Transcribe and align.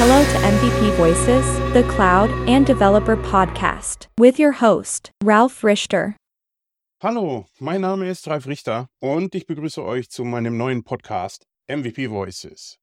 Hello 0.00 0.22
to 0.22 0.38
MVP 0.38 0.96
Voices, 0.96 1.44
the 1.74 1.82
Cloud 1.82 2.30
and 2.48 2.64
Developer 2.64 3.16
Podcast, 3.16 4.06
with 4.16 4.38
your 4.38 4.52
host, 4.52 5.10
Ralph 5.24 5.64
Richter. 5.64 6.14
Hallo, 7.02 7.46
mein 7.58 7.80
Name 7.80 8.08
ist 8.08 8.28
Ralf 8.28 8.46
Richter 8.46 8.86
und 9.00 9.34
ich 9.34 9.48
begrüße 9.48 9.84
euch 9.84 10.08
zu 10.08 10.22
meinem 10.22 10.56
neuen 10.56 10.84
Podcast 10.84 11.46
MVP 11.68 12.10
Voices. 12.10 12.78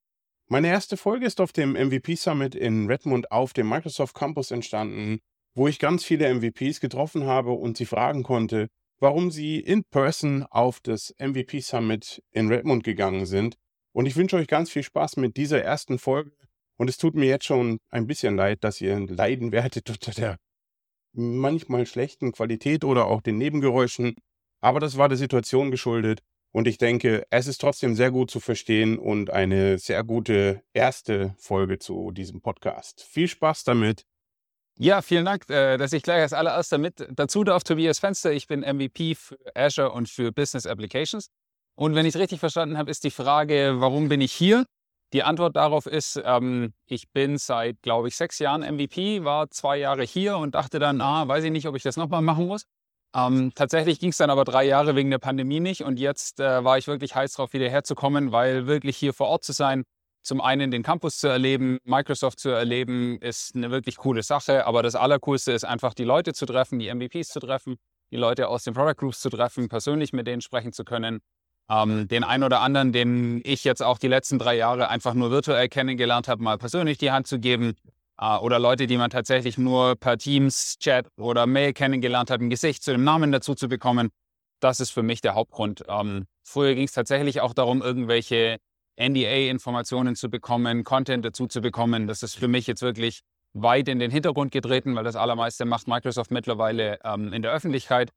Meine 0.50 0.68
erste 0.68 0.98
Folge 0.98 1.26
ist 1.26 1.40
auf 1.40 1.54
dem 1.54 1.72
MVP 1.72 2.16
Summit 2.16 2.54
in 2.54 2.88
Redmond 2.88 3.32
auf 3.32 3.54
dem 3.54 3.70
Microsoft 3.70 4.14
Campus 4.14 4.52
entstanden, 4.52 5.20
wo 5.54 5.70
ich 5.70 5.80
ganz 5.80 6.04
viele 6.04 6.28
MVPs 6.34 6.82
getroffen 6.82 7.26
habe 7.26 7.52
und 7.52 7.78
sie 7.78 7.86
fragen 7.86 8.24
konnte, 8.24 8.68
warum 9.00 9.32
sie 9.32 9.62
in 9.62 9.86
person 9.86 10.44
auf 10.50 10.82
das 10.82 11.16
MVP 11.18 11.62
Summit 11.62 12.22
in 12.32 12.50
Redmond 12.50 12.84
gegangen 12.84 13.26
sind. 13.26 13.56
Und 13.94 14.06
ich 14.06 14.18
wünsche 14.18 14.36
euch 14.36 14.48
ganz 14.48 14.70
viel 14.70 14.84
Spaß 14.84 15.16
mit 15.16 15.38
dieser 15.38 15.64
ersten 15.64 15.98
Folge 15.98 16.34
und 16.78 16.90
es 16.90 16.98
tut 16.98 17.16
mir 17.16 17.28
jetzt 17.28 17.46
schon 17.46 17.80
ein 17.90 18.08
bisschen 18.08 18.36
leid, 18.36 18.64
dass 18.64 18.82
ihr 18.82 19.00
leiden 19.00 19.52
werdet 19.52 19.90
unter 19.90 20.12
der 20.12 20.38
manchmal 21.14 21.86
schlechten 21.86 22.32
Qualität 22.34 22.84
oder 22.84 23.06
auch 23.08 23.22
den 23.22 23.38
Nebengeräuschen. 23.38 24.16
Aber 24.62 24.80
das 24.80 24.98
war 24.98 25.10
der 25.10 25.18
Situation 25.18 25.72
geschuldet. 25.72 26.22
Und 26.52 26.68
ich 26.68 26.78
denke, 26.78 27.26
es 27.30 27.48
ist 27.48 27.60
trotzdem 27.60 27.96
sehr 27.96 28.12
gut 28.12 28.32
zu 28.32 28.40
verstehen 28.40 28.98
und 28.98 29.30
eine 29.30 29.78
sehr 29.78 30.04
gute 30.04 30.64
erste 30.74 31.36
Folge 31.38 31.80
zu 31.80 32.12
diesem 32.12 32.42
Podcast. 32.42 33.04
Viel 33.04 33.28
Spaß 33.28 33.66
damit. 33.66 34.06
Ja, 34.78 35.02
vielen 35.02 35.26
Dank, 35.26 35.50
äh, 35.50 35.78
dass 35.78 35.94
ich 35.94 36.04
gleich 36.04 36.22
als 36.22 36.34
allererster 36.34 36.78
mit 36.78 37.08
dazu 37.12 37.44
darf. 37.44 37.64
Tobias 37.64 38.00
Fenster, 38.00 38.32
ich 38.32 38.48
bin 38.48 38.62
MVP 38.62 39.16
für 39.16 39.38
Azure 39.54 39.92
und 39.92 40.10
für 40.10 40.32
Business 40.32 40.66
Applications. 40.66 41.28
Und 41.76 41.96
wenn 41.96 42.06
ich 42.06 42.16
es 42.16 42.20
richtig 42.20 42.40
verstanden 42.40 42.78
habe, 42.78 42.90
ist 42.90 43.04
die 43.04 43.12
Frage, 43.12 43.76
warum 43.80 44.08
bin 44.10 44.22
ich 44.22 44.32
hier? 44.32 44.66
Die 45.16 45.24
Antwort 45.24 45.56
darauf 45.56 45.86
ist, 45.86 46.22
ähm, 46.26 46.74
ich 46.88 47.10
bin 47.14 47.38
seit, 47.38 47.82
glaube 47.82 48.10
ich, 48.10 48.18
sechs 48.18 48.38
Jahren 48.38 48.64
MVP, 48.64 49.24
war 49.24 49.50
zwei 49.50 49.78
Jahre 49.78 50.04
hier 50.04 50.36
und 50.36 50.56
dachte 50.56 50.78
dann, 50.78 51.00
ah, 51.00 51.26
weiß 51.26 51.46
ich 51.46 51.52
nicht, 51.52 51.70
ob 51.70 51.76
ich 51.78 51.84
das 51.84 51.96
nochmal 51.96 52.22
machen 52.22 52.48
muss. 52.48 52.66
Ähm, 53.16 53.54
tatsächlich 53.56 54.02
ging 54.02 54.10
es 54.10 54.18
dann 54.18 54.30
aber 54.30 54.44
drei 54.44 54.66
Jahre 54.66 54.98
wegen 54.98 55.10
der 55.10 55.20
Pandemie 55.20 55.62
nicht 55.62 55.84
und 55.84 56.02
jetzt 56.02 56.42
äh, 56.42 56.66
war 56.66 56.78
ich 56.78 56.88
wirklich 56.88 57.16
heiß 57.16 57.32
drauf, 57.32 57.54
wieder 57.54 57.70
herzukommen, 57.70 58.34
weil 58.34 58.68
wirklich 58.68 58.98
hier 58.98 59.14
vor 59.14 59.28
Ort 59.28 59.46
zu 59.46 59.54
sein, 59.54 59.86
zum 60.22 60.42
einen 60.42 60.70
den 60.70 60.84
Campus 60.84 61.18
zu 61.18 61.30
erleben, 61.30 61.78
Microsoft 61.86 62.42
zu 62.42 62.50
erleben, 62.50 63.18
ist 63.22 63.56
eine 63.56 63.72
wirklich 63.72 63.96
coole 63.96 64.22
Sache. 64.22 64.66
Aber 64.66 64.84
das 64.84 64.96
Allercoolste 64.96 65.54
ist 65.54 65.64
einfach, 65.64 65.94
die 65.94 66.04
Leute 66.04 66.34
zu 66.34 66.46
treffen, 66.46 66.78
die 66.78 66.94
MVPs 66.94 67.30
zu 67.30 67.40
treffen, 67.40 67.78
die 68.12 68.18
Leute 68.18 68.50
aus 68.50 68.66
den 68.66 68.74
Product 68.74 68.98
Groups 68.98 69.22
zu 69.22 69.30
treffen, 69.30 69.70
persönlich 69.70 70.12
mit 70.12 70.28
denen 70.28 70.42
sprechen 70.42 70.74
zu 70.74 70.84
können 70.84 71.22
ähm, 71.70 72.08
den 72.08 72.24
einen 72.24 72.44
oder 72.44 72.62
anderen, 72.62 72.92
den 72.92 73.42
ich 73.44 73.64
jetzt 73.64 73.82
auch 73.82 73.98
die 73.98 74.08
letzten 74.08 74.40
drei 74.40 74.56
Jahre 74.56 74.90
einfach 74.90 75.14
nur 75.14 75.32
virtuell 75.32 75.68
kennengelernt 75.70 76.28
habe, 76.28 76.44
mal 76.44 76.58
persönlich 76.58 76.98
die 76.98 77.12
Hand 77.12 77.28
zu 77.28 77.40
geben. 77.40 77.76
Äh, 78.20 78.38
oder 78.38 78.60
Leute, 78.60 78.88
die 78.88 78.98
man 78.98 79.10
tatsächlich 79.10 79.58
nur 79.58 79.96
per 79.96 80.18
Teams, 80.18 80.78
Chat 80.80 81.08
oder 81.18 81.48
Mail 81.48 81.74
kennengelernt 81.74 82.30
hat, 82.30 82.42
ein 82.42 82.50
Gesicht 82.50 82.84
zu 82.84 82.92
dem 82.92 83.04
Namen 83.04 83.32
dazu 83.32 83.56
zu 83.56 83.68
bekommen. 83.68 84.10
Das 84.60 84.80
ist 84.80 84.92
für 84.92 85.04
mich 85.04 85.22
der 85.22 85.36
Hauptgrund. 85.36 85.84
Ähm, 85.88 86.26
früher 86.44 86.76
ging 86.76 86.86
es 86.86 86.94
tatsächlich 86.94 87.42
auch 87.42 87.54
darum, 87.54 87.82
irgendwelche 87.82 88.58
NDA-Informationen 88.98 90.16
zu 90.16 90.30
bekommen, 90.30 90.84
Content 90.84 91.26
dazu 91.26 91.48
zu 91.48 91.62
bekommen. 91.62 92.08
Das 92.08 92.24
ist 92.24 92.36
für 92.36 92.48
mich 92.48 92.66
jetzt 92.68 92.82
wirklich 92.82 93.22
weit 93.54 93.88
in 93.88 94.00
den 94.00 94.12
Hintergrund 94.12 94.52
getreten, 94.52 94.96
weil 94.96 95.04
das 95.04 95.16
allermeiste 95.16 95.66
macht 95.66 95.88
Microsoft 95.88 96.32
mittlerweile 96.32 97.00
ähm, 97.04 97.34
in 97.34 97.42
der 97.42 97.52
Öffentlichkeit. 97.52 98.12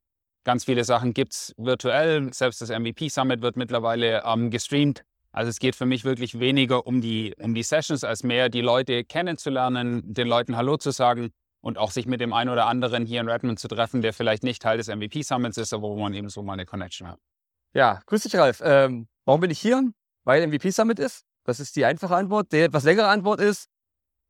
Ganz 0.48 0.64
viele 0.64 0.82
Sachen 0.84 1.12
gibt 1.12 1.34
es 1.34 1.54
virtuell. 1.58 2.32
Selbst 2.32 2.62
das 2.62 2.70
MVP 2.70 3.10
Summit 3.10 3.42
wird 3.42 3.58
mittlerweile 3.58 4.22
ähm, 4.24 4.48
gestreamt. 4.48 5.04
Also 5.30 5.50
es 5.50 5.58
geht 5.58 5.76
für 5.76 5.84
mich 5.84 6.04
wirklich 6.04 6.40
weniger 6.40 6.86
um 6.86 7.02
die, 7.02 7.34
um 7.38 7.52
die 7.52 7.62
Sessions, 7.62 8.02
als 8.02 8.22
mehr 8.22 8.48
die 8.48 8.62
Leute 8.62 9.04
kennenzulernen, 9.04 10.00
den 10.06 10.26
Leuten 10.26 10.56
Hallo 10.56 10.78
zu 10.78 10.90
sagen 10.90 11.32
und 11.60 11.76
auch 11.76 11.90
sich 11.90 12.06
mit 12.06 12.22
dem 12.22 12.32
einen 12.32 12.48
oder 12.48 12.64
anderen 12.64 13.04
hier 13.04 13.20
in 13.20 13.28
Redmond 13.28 13.58
zu 13.58 13.68
treffen, 13.68 14.00
der 14.00 14.14
vielleicht 14.14 14.42
nicht 14.42 14.62
Teil 14.62 14.78
des 14.78 14.88
MVP 14.88 15.20
Summits 15.20 15.58
ist, 15.58 15.74
aber 15.74 15.82
wo 15.82 15.98
man 15.98 16.14
eben 16.14 16.30
so 16.30 16.42
mal 16.42 16.54
eine 16.54 16.64
Connection 16.64 17.08
hat. 17.08 17.20
Ja, 17.74 18.00
grüß 18.06 18.22
dich, 18.22 18.34
Ralf. 18.34 18.62
Ähm, 18.64 19.06
warum 19.26 19.42
bin 19.42 19.50
ich 19.50 19.58
hier? 19.58 19.82
Weil 20.24 20.46
MVP 20.46 20.70
Summit 20.70 20.98
ist. 20.98 21.26
Das 21.44 21.60
ist 21.60 21.76
die 21.76 21.84
einfache 21.84 22.16
Antwort. 22.16 22.52
Die 22.52 22.60
etwas 22.60 22.84
längere 22.84 23.08
Antwort 23.08 23.42
ist, 23.42 23.68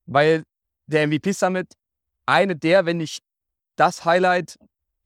weil 0.07 0.43
der 0.87 1.07
MVP 1.07 1.31
Summit 1.31 1.75
eine 2.27 2.57
der, 2.57 2.87
wenn 2.87 2.97
nicht 2.97 3.23
das 3.77 4.05
Highlight 4.05 4.59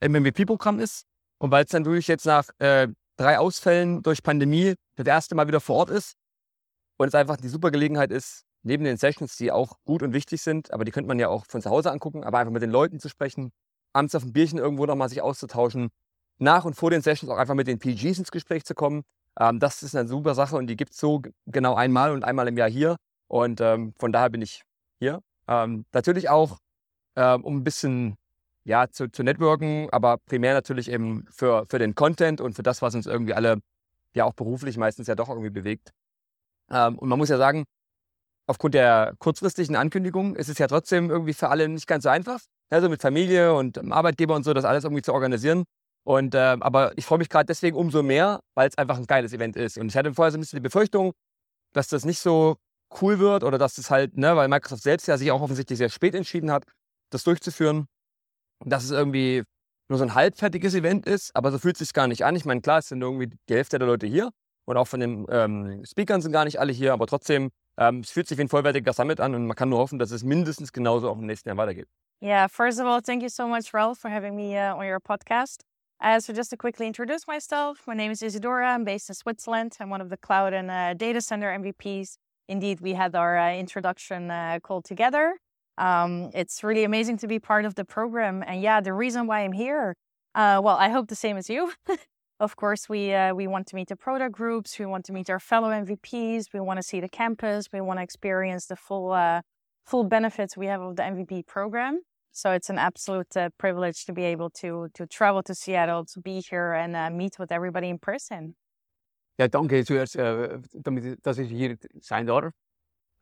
im 0.02 0.12
MVP-Programm 0.12 0.80
ist. 0.80 1.06
Und 1.42 1.50
weil 1.50 1.64
es 1.64 1.70
dann 1.70 1.84
wirklich 1.84 2.06
jetzt 2.06 2.24
nach 2.24 2.50
äh, 2.60 2.86
drei 3.16 3.40
Ausfällen 3.40 4.00
durch 4.04 4.22
Pandemie 4.22 4.74
das 4.94 5.08
erste 5.08 5.34
Mal 5.34 5.48
wieder 5.48 5.60
vor 5.60 5.74
Ort 5.74 5.90
ist 5.90 6.14
und 6.98 7.08
es 7.08 7.16
einfach 7.16 7.36
die 7.36 7.48
super 7.48 7.72
Gelegenheit 7.72 8.12
ist, 8.12 8.44
neben 8.62 8.84
den 8.84 8.96
Sessions, 8.96 9.36
die 9.36 9.50
auch 9.50 9.74
gut 9.84 10.04
und 10.04 10.12
wichtig 10.12 10.40
sind, 10.40 10.72
aber 10.72 10.84
die 10.84 10.92
könnte 10.92 11.08
man 11.08 11.18
ja 11.18 11.26
auch 11.26 11.44
von 11.46 11.60
zu 11.60 11.68
Hause 11.68 11.90
angucken, 11.90 12.22
aber 12.22 12.38
einfach 12.38 12.52
mit 12.52 12.62
den 12.62 12.70
Leuten 12.70 13.00
zu 13.00 13.08
sprechen, 13.08 13.50
abends 13.92 14.14
auf 14.14 14.22
ein 14.22 14.32
Bierchen 14.32 14.60
irgendwo 14.60 14.86
nochmal 14.86 15.08
sich 15.08 15.20
auszutauschen, 15.20 15.88
nach 16.38 16.64
und 16.64 16.74
vor 16.74 16.92
den 16.92 17.02
Sessions 17.02 17.28
auch 17.28 17.38
einfach 17.38 17.56
mit 17.56 17.66
den 17.66 17.80
PGs 17.80 18.20
ins 18.20 18.30
Gespräch 18.30 18.64
zu 18.64 18.76
kommen. 18.76 19.02
Ähm, 19.36 19.58
das 19.58 19.82
ist 19.82 19.96
eine 19.96 20.06
super 20.06 20.36
Sache 20.36 20.54
und 20.54 20.68
die 20.68 20.76
gibt 20.76 20.92
es 20.92 21.00
so 21.00 21.22
genau 21.46 21.74
einmal 21.74 22.12
und 22.12 22.22
einmal 22.22 22.46
im 22.46 22.56
Jahr 22.56 22.70
hier. 22.70 22.98
Und 23.26 23.60
ähm, 23.60 23.94
von 23.98 24.12
daher 24.12 24.30
bin 24.30 24.42
ich 24.42 24.62
hier. 25.00 25.20
Ähm, 25.48 25.86
natürlich 25.92 26.28
auch, 26.28 26.58
ähm, 27.16 27.42
um 27.44 27.56
ein 27.56 27.64
bisschen 27.64 28.16
ja, 28.64 28.88
zu, 28.88 29.10
zu 29.10 29.22
networken, 29.22 29.88
aber 29.90 30.18
primär 30.18 30.54
natürlich 30.54 30.90
eben 30.90 31.26
für, 31.30 31.66
für 31.68 31.78
den 31.78 31.94
Content 31.94 32.40
und 32.40 32.54
für 32.54 32.62
das, 32.62 32.82
was 32.82 32.94
uns 32.94 33.06
irgendwie 33.06 33.34
alle 33.34 33.58
ja 34.14 34.24
auch 34.24 34.34
beruflich 34.34 34.76
meistens 34.76 35.06
ja 35.06 35.14
doch 35.14 35.28
irgendwie 35.28 35.50
bewegt. 35.50 35.90
Ähm, 36.70 36.98
und 36.98 37.08
man 37.08 37.18
muss 37.18 37.28
ja 37.28 37.38
sagen, 37.38 37.64
aufgrund 38.46 38.74
der 38.74 39.14
kurzfristigen 39.18 39.76
Ankündigung 39.76 40.36
ist 40.36 40.48
es 40.48 40.58
ja 40.58 40.66
trotzdem 40.66 41.10
irgendwie 41.10 41.34
für 41.34 41.48
alle 41.48 41.68
nicht 41.68 41.86
ganz 41.86 42.04
so 42.04 42.10
einfach. 42.10 42.40
Also 42.70 42.88
mit 42.88 43.02
Familie 43.02 43.54
und 43.54 43.78
Arbeitgeber 43.92 44.34
und 44.34 44.44
so, 44.44 44.54
das 44.54 44.64
alles 44.64 44.84
irgendwie 44.84 45.02
zu 45.02 45.12
organisieren. 45.12 45.64
Und 46.04 46.34
äh, 46.34 46.56
aber 46.60 46.96
ich 46.96 47.06
freue 47.06 47.18
mich 47.18 47.28
gerade 47.28 47.46
deswegen 47.46 47.76
umso 47.76 48.02
mehr, 48.02 48.40
weil 48.54 48.68
es 48.68 48.78
einfach 48.78 48.96
ein 48.96 49.06
geiles 49.06 49.32
Event 49.32 49.56
ist. 49.56 49.78
Und 49.78 49.88
ich 49.88 49.96
hatte 49.96 50.14
vorher 50.14 50.32
so 50.32 50.38
ein 50.38 50.40
bisschen 50.40 50.58
die 50.58 50.62
Befürchtung, 50.62 51.12
dass 51.72 51.88
das 51.88 52.04
nicht 52.04 52.18
so 52.18 52.56
cool 53.00 53.18
wird 53.18 53.44
oder 53.44 53.58
dass 53.58 53.78
es 53.78 53.90
halt, 53.90 54.16
ne, 54.16 54.36
weil 54.36 54.48
Microsoft 54.48 54.82
selbst 54.82 55.06
ja 55.06 55.16
sich 55.16 55.30
auch 55.30 55.40
offensichtlich 55.40 55.78
sehr 55.78 55.88
spät 55.90 56.14
entschieden 56.14 56.50
hat, 56.50 56.64
das 57.10 57.24
durchzuführen 57.24 57.86
dass 58.64 58.84
es 58.84 58.90
irgendwie 58.90 59.42
nur 59.88 59.98
so 59.98 60.04
ein 60.04 60.14
halbfertiges 60.14 60.74
Event 60.74 61.06
ist, 61.06 61.34
aber 61.34 61.50
so 61.50 61.58
fühlt 61.58 61.76
es 61.76 61.80
sich 61.80 61.92
gar 61.92 62.06
nicht 62.08 62.24
an. 62.24 62.36
Ich 62.36 62.44
meine, 62.44 62.60
klar, 62.60 62.78
es 62.78 62.88
sind 62.88 63.02
irgendwie 63.02 63.30
die 63.48 63.54
Hälfte 63.54 63.78
der 63.78 63.86
Leute 63.86 64.06
hier 64.06 64.30
und 64.64 64.76
auch 64.76 64.86
von 64.86 65.00
den 65.00 65.26
ähm, 65.30 65.84
Speakern 65.84 66.22
sind 66.22 66.32
gar 66.32 66.44
nicht 66.44 66.58
alle 66.58 66.72
hier, 66.72 66.92
aber 66.92 67.06
trotzdem, 67.06 67.50
ähm, 67.78 68.00
es 68.00 68.10
fühlt 68.10 68.28
sich 68.28 68.38
wie 68.38 68.42
ein 68.42 68.48
vollwertiger 68.48 68.92
Summit 68.92 69.20
an 69.20 69.34
und 69.34 69.46
man 69.46 69.56
kann 69.56 69.68
nur 69.68 69.78
hoffen, 69.78 69.98
dass 69.98 70.10
es 70.10 70.24
mindestens 70.24 70.72
genauso 70.72 71.10
auch 71.10 71.18
im 71.18 71.26
nächsten 71.26 71.48
Jahr 71.48 71.58
weitergeht. 71.58 71.88
Yeah, 72.22 72.46
first 72.46 72.78
of 72.78 72.86
all, 72.86 73.02
thank 73.02 73.22
you 73.22 73.28
so 73.28 73.48
much, 73.48 73.74
Ralph, 73.74 73.98
for 73.98 74.08
having 74.08 74.36
me 74.36 74.56
uh, 74.56 74.76
on 74.76 74.86
your 74.86 75.00
podcast. 75.00 75.62
Uh, 76.00 76.20
so, 76.20 76.32
just 76.32 76.50
to 76.50 76.56
quickly 76.56 76.86
introduce 76.86 77.26
myself, 77.26 77.86
my 77.86 77.94
name 77.94 78.10
is 78.10 78.22
Isidora. 78.22 78.74
I'm 78.74 78.84
based 78.84 79.08
in 79.08 79.14
Switzerland. 79.14 79.76
I'm 79.80 79.90
one 79.90 80.00
of 80.00 80.08
the 80.08 80.16
cloud 80.16 80.52
and 80.52 80.70
uh, 80.70 80.94
data 80.94 81.20
center 81.20 81.50
MVPs. 81.56 82.16
Indeed, 82.48 82.80
we 82.80 82.94
had 82.94 83.14
our 83.14 83.38
uh, 83.38 83.54
introduction 83.54 84.30
uh, 84.30 84.58
call 84.62 84.82
together. 84.82 85.34
Um, 85.78 86.30
it's 86.34 86.62
really 86.62 86.84
amazing 86.84 87.18
to 87.18 87.26
be 87.26 87.38
part 87.38 87.64
of 87.64 87.74
the 87.74 87.84
program. 87.84 88.42
And 88.46 88.62
yeah, 88.62 88.80
the 88.80 88.92
reason 88.92 89.26
why 89.26 89.40
I'm 89.40 89.52
here, 89.52 89.96
uh, 90.34 90.60
well, 90.62 90.76
I 90.76 90.88
hope 90.88 91.08
the 91.08 91.16
same 91.16 91.36
as 91.36 91.48
you. 91.48 91.72
of 92.40 92.56
course, 92.56 92.88
we 92.88 93.14
uh, 93.14 93.34
we 93.34 93.46
want 93.46 93.66
to 93.68 93.76
meet 93.76 93.88
the 93.88 93.96
product 93.96 94.32
groups, 94.32 94.78
we 94.78 94.86
want 94.86 95.04
to 95.06 95.12
meet 95.12 95.30
our 95.30 95.40
fellow 95.40 95.70
MVPs, 95.70 96.46
we 96.52 96.60
want 96.60 96.78
to 96.78 96.82
see 96.82 97.00
the 97.00 97.08
campus, 97.08 97.68
we 97.72 97.80
want 97.80 97.98
to 97.98 98.02
experience 98.02 98.66
the 98.66 98.76
full 98.76 99.12
uh, 99.12 99.40
full 99.84 100.04
benefits 100.04 100.56
we 100.56 100.66
have 100.66 100.80
of 100.80 100.96
the 100.96 101.02
MVP 101.02 101.46
program. 101.46 102.00
So 102.32 102.50
it's 102.52 102.70
an 102.70 102.78
absolute 102.78 103.36
uh, 103.36 103.50
privilege 103.58 104.04
to 104.06 104.12
be 104.12 104.24
able 104.24 104.50
to 104.60 104.88
to 104.94 105.06
travel 105.06 105.42
to 105.44 105.54
Seattle, 105.54 106.04
to 106.06 106.20
be 106.20 106.40
here 106.40 106.72
and 106.72 106.96
uh, 106.96 107.10
meet 107.10 107.38
with 107.38 107.52
everybody 107.52 107.88
in 107.88 107.98
person. 107.98 108.54
Ja, 109.38 109.48
danke 109.48 109.82
zuerst, 109.84 110.16
damit, 110.16 111.18
dass 111.22 111.38
hier 111.38 111.78
sein 112.00 112.26
darf. 112.26 112.52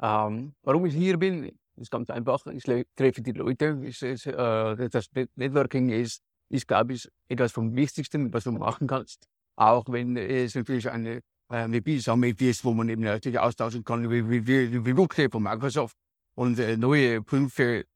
Ähm, 0.02 0.54
warum 0.62 0.86
ich 0.86 0.94
hier 0.94 1.18
bin, 1.18 1.58
ist 1.80 1.90
ganz 1.90 2.10
einfach. 2.10 2.46
Ich 2.46 2.64
treffe 2.64 3.22
die 3.22 3.32
Leute. 3.32 3.80
Ich, 3.82 4.02
ich, 4.02 4.26
äh, 4.26 4.88
das 4.88 5.10
Networking 5.34 5.88
ist, 5.88 6.22
ist, 6.48 6.68
glaube 6.68 6.94
ich, 6.94 7.08
etwas 7.28 7.52
vom 7.52 7.74
Wichtigsten, 7.74 8.32
was 8.32 8.44
du 8.44 8.52
machen 8.52 8.86
kannst. 8.86 9.26
Auch 9.56 9.84
wenn 9.88 10.16
es 10.16 10.54
natürlich 10.54 10.90
eine 10.90 11.22
eine 11.50 11.80
WP-Summit 11.80 12.40
ist, 12.42 12.64
wo 12.64 12.72
man 12.72 12.88
eben 12.88 13.02
natürlich 13.02 13.38
austauschen 13.38 13.84
kann, 13.84 14.08
wie, 14.10 14.28
wie, 14.28 14.46
wie, 14.46 14.72
wie 14.72 14.94
Produkte 14.94 15.28
von 15.28 15.42
Microsoft 15.42 15.96
und 16.34 16.58
äh, 16.58 16.76
neue 16.76 17.22
Punkte 17.22 17.86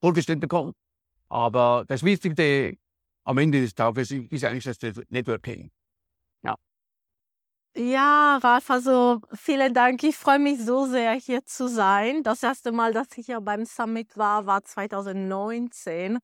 vorgestellt 0.00 0.40
bekommen. 0.40 0.72
Aber 1.28 1.84
das 1.86 2.02
Wichtigste 2.02 2.76
am 3.24 3.38
Ende 3.38 3.60
des 3.60 3.74
Tages 3.74 4.10
ist 4.10 4.44
eigentlich 4.44 4.64
das 4.64 5.00
Networking. 5.08 5.70
Ja, 7.76 8.38
Ralf, 8.42 8.68
also 8.70 9.20
vielen 9.32 9.72
Dank. 9.74 10.02
Ich 10.02 10.16
freue 10.16 10.40
mich 10.40 10.58
so 10.64 10.86
sehr, 10.86 11.12
hier 11.12 11.44
zu 11.44 11.68
sein. 11.68 12.22
Das 12.24 12.42
erste 12.42 12.72
Mal, 12.72 12.92
dass 12.92 13.06
ich 13.16 13.26
hier 13.26 13.40
beim 13.40 13.64
Summit 13.64 14.16
war, 14.16 14.44
war 14.46 14.64
2019. 14.64 16.18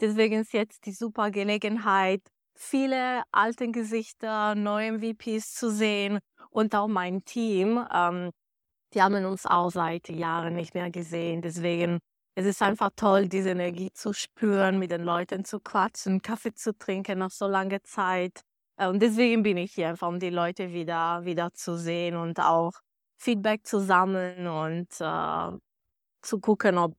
Deswegen 0.00 0.40
ist 0.40 0.52
jetzt 0.54 0.86
die 0.86 0.92
super 0.92 1.30
Gelegenheit, 1.30 2.22
viele 2.54 3.22
alte 3.32 3.70
Gesichter, 3.70 4.54
neue 4.54 4.88
MVPs 4.92 5.54
zu 5.54 5.70
sehen 5.70 6.20
und 6.50 6.74
auch 6.74 6.88
mein 6.88 7.24
Team. 7.24 7.84
Ähm, 7.92 8.30
die 8.94 9.02
haben 9.02 9.24
uns 9.26 9.46
auch 9.46 9.70
seit 9.70 10.08
Jahren 10.08 10.54
nicht 10.54 10.74
mehr 10.74 10.90
gesehen. 10.90 11.42
Deswegen 11.42 11.98
es 12.36 12.46
ist 12.46 12.62
einfach 12.62 12.90
toll, 12.96 13.28
diese 13.28 13.50
Energie 13.50 13.92
zu 13.92 14.12
spüren, 14.14 14.78
mit 14.78 14.92
den 14.92 15.02
Leuten 15.02 15.44
zu 15.44 15.60
quatschen, 15.60 16.22
Kaffee 16.22 16.54
zu 16.54 16.76
trinken 16.78 17.18
nach 17.18 17.30
so 17.32 17.46
langer 17.48 17.82
Zeit. 17.84 18.42
Äh, 18.78 18.88
und 18.88 19.00
deswegen 19.00 19.42
bin 19.42 19.56
ich 19.56 19.74
hier, 19.74 19.94
um 20.00 20.18
die 20.18 20.30
Leute 20.30 20.72
wieder, 20.72 21.24
wieder 21.24 21.52
zu 21.52 21.76
sehen 21.76 22.16
und 22.16 22.40
auch 22.40 22.72
Feedback 23.18 23.66
zu 23.66 23.80
sammeln 23.80 24.46
und 24.46 24.88
äh, 25.00 25.58
zu 26.22 26.40
gucken, 26.40 26.78
ob 26.78 26.96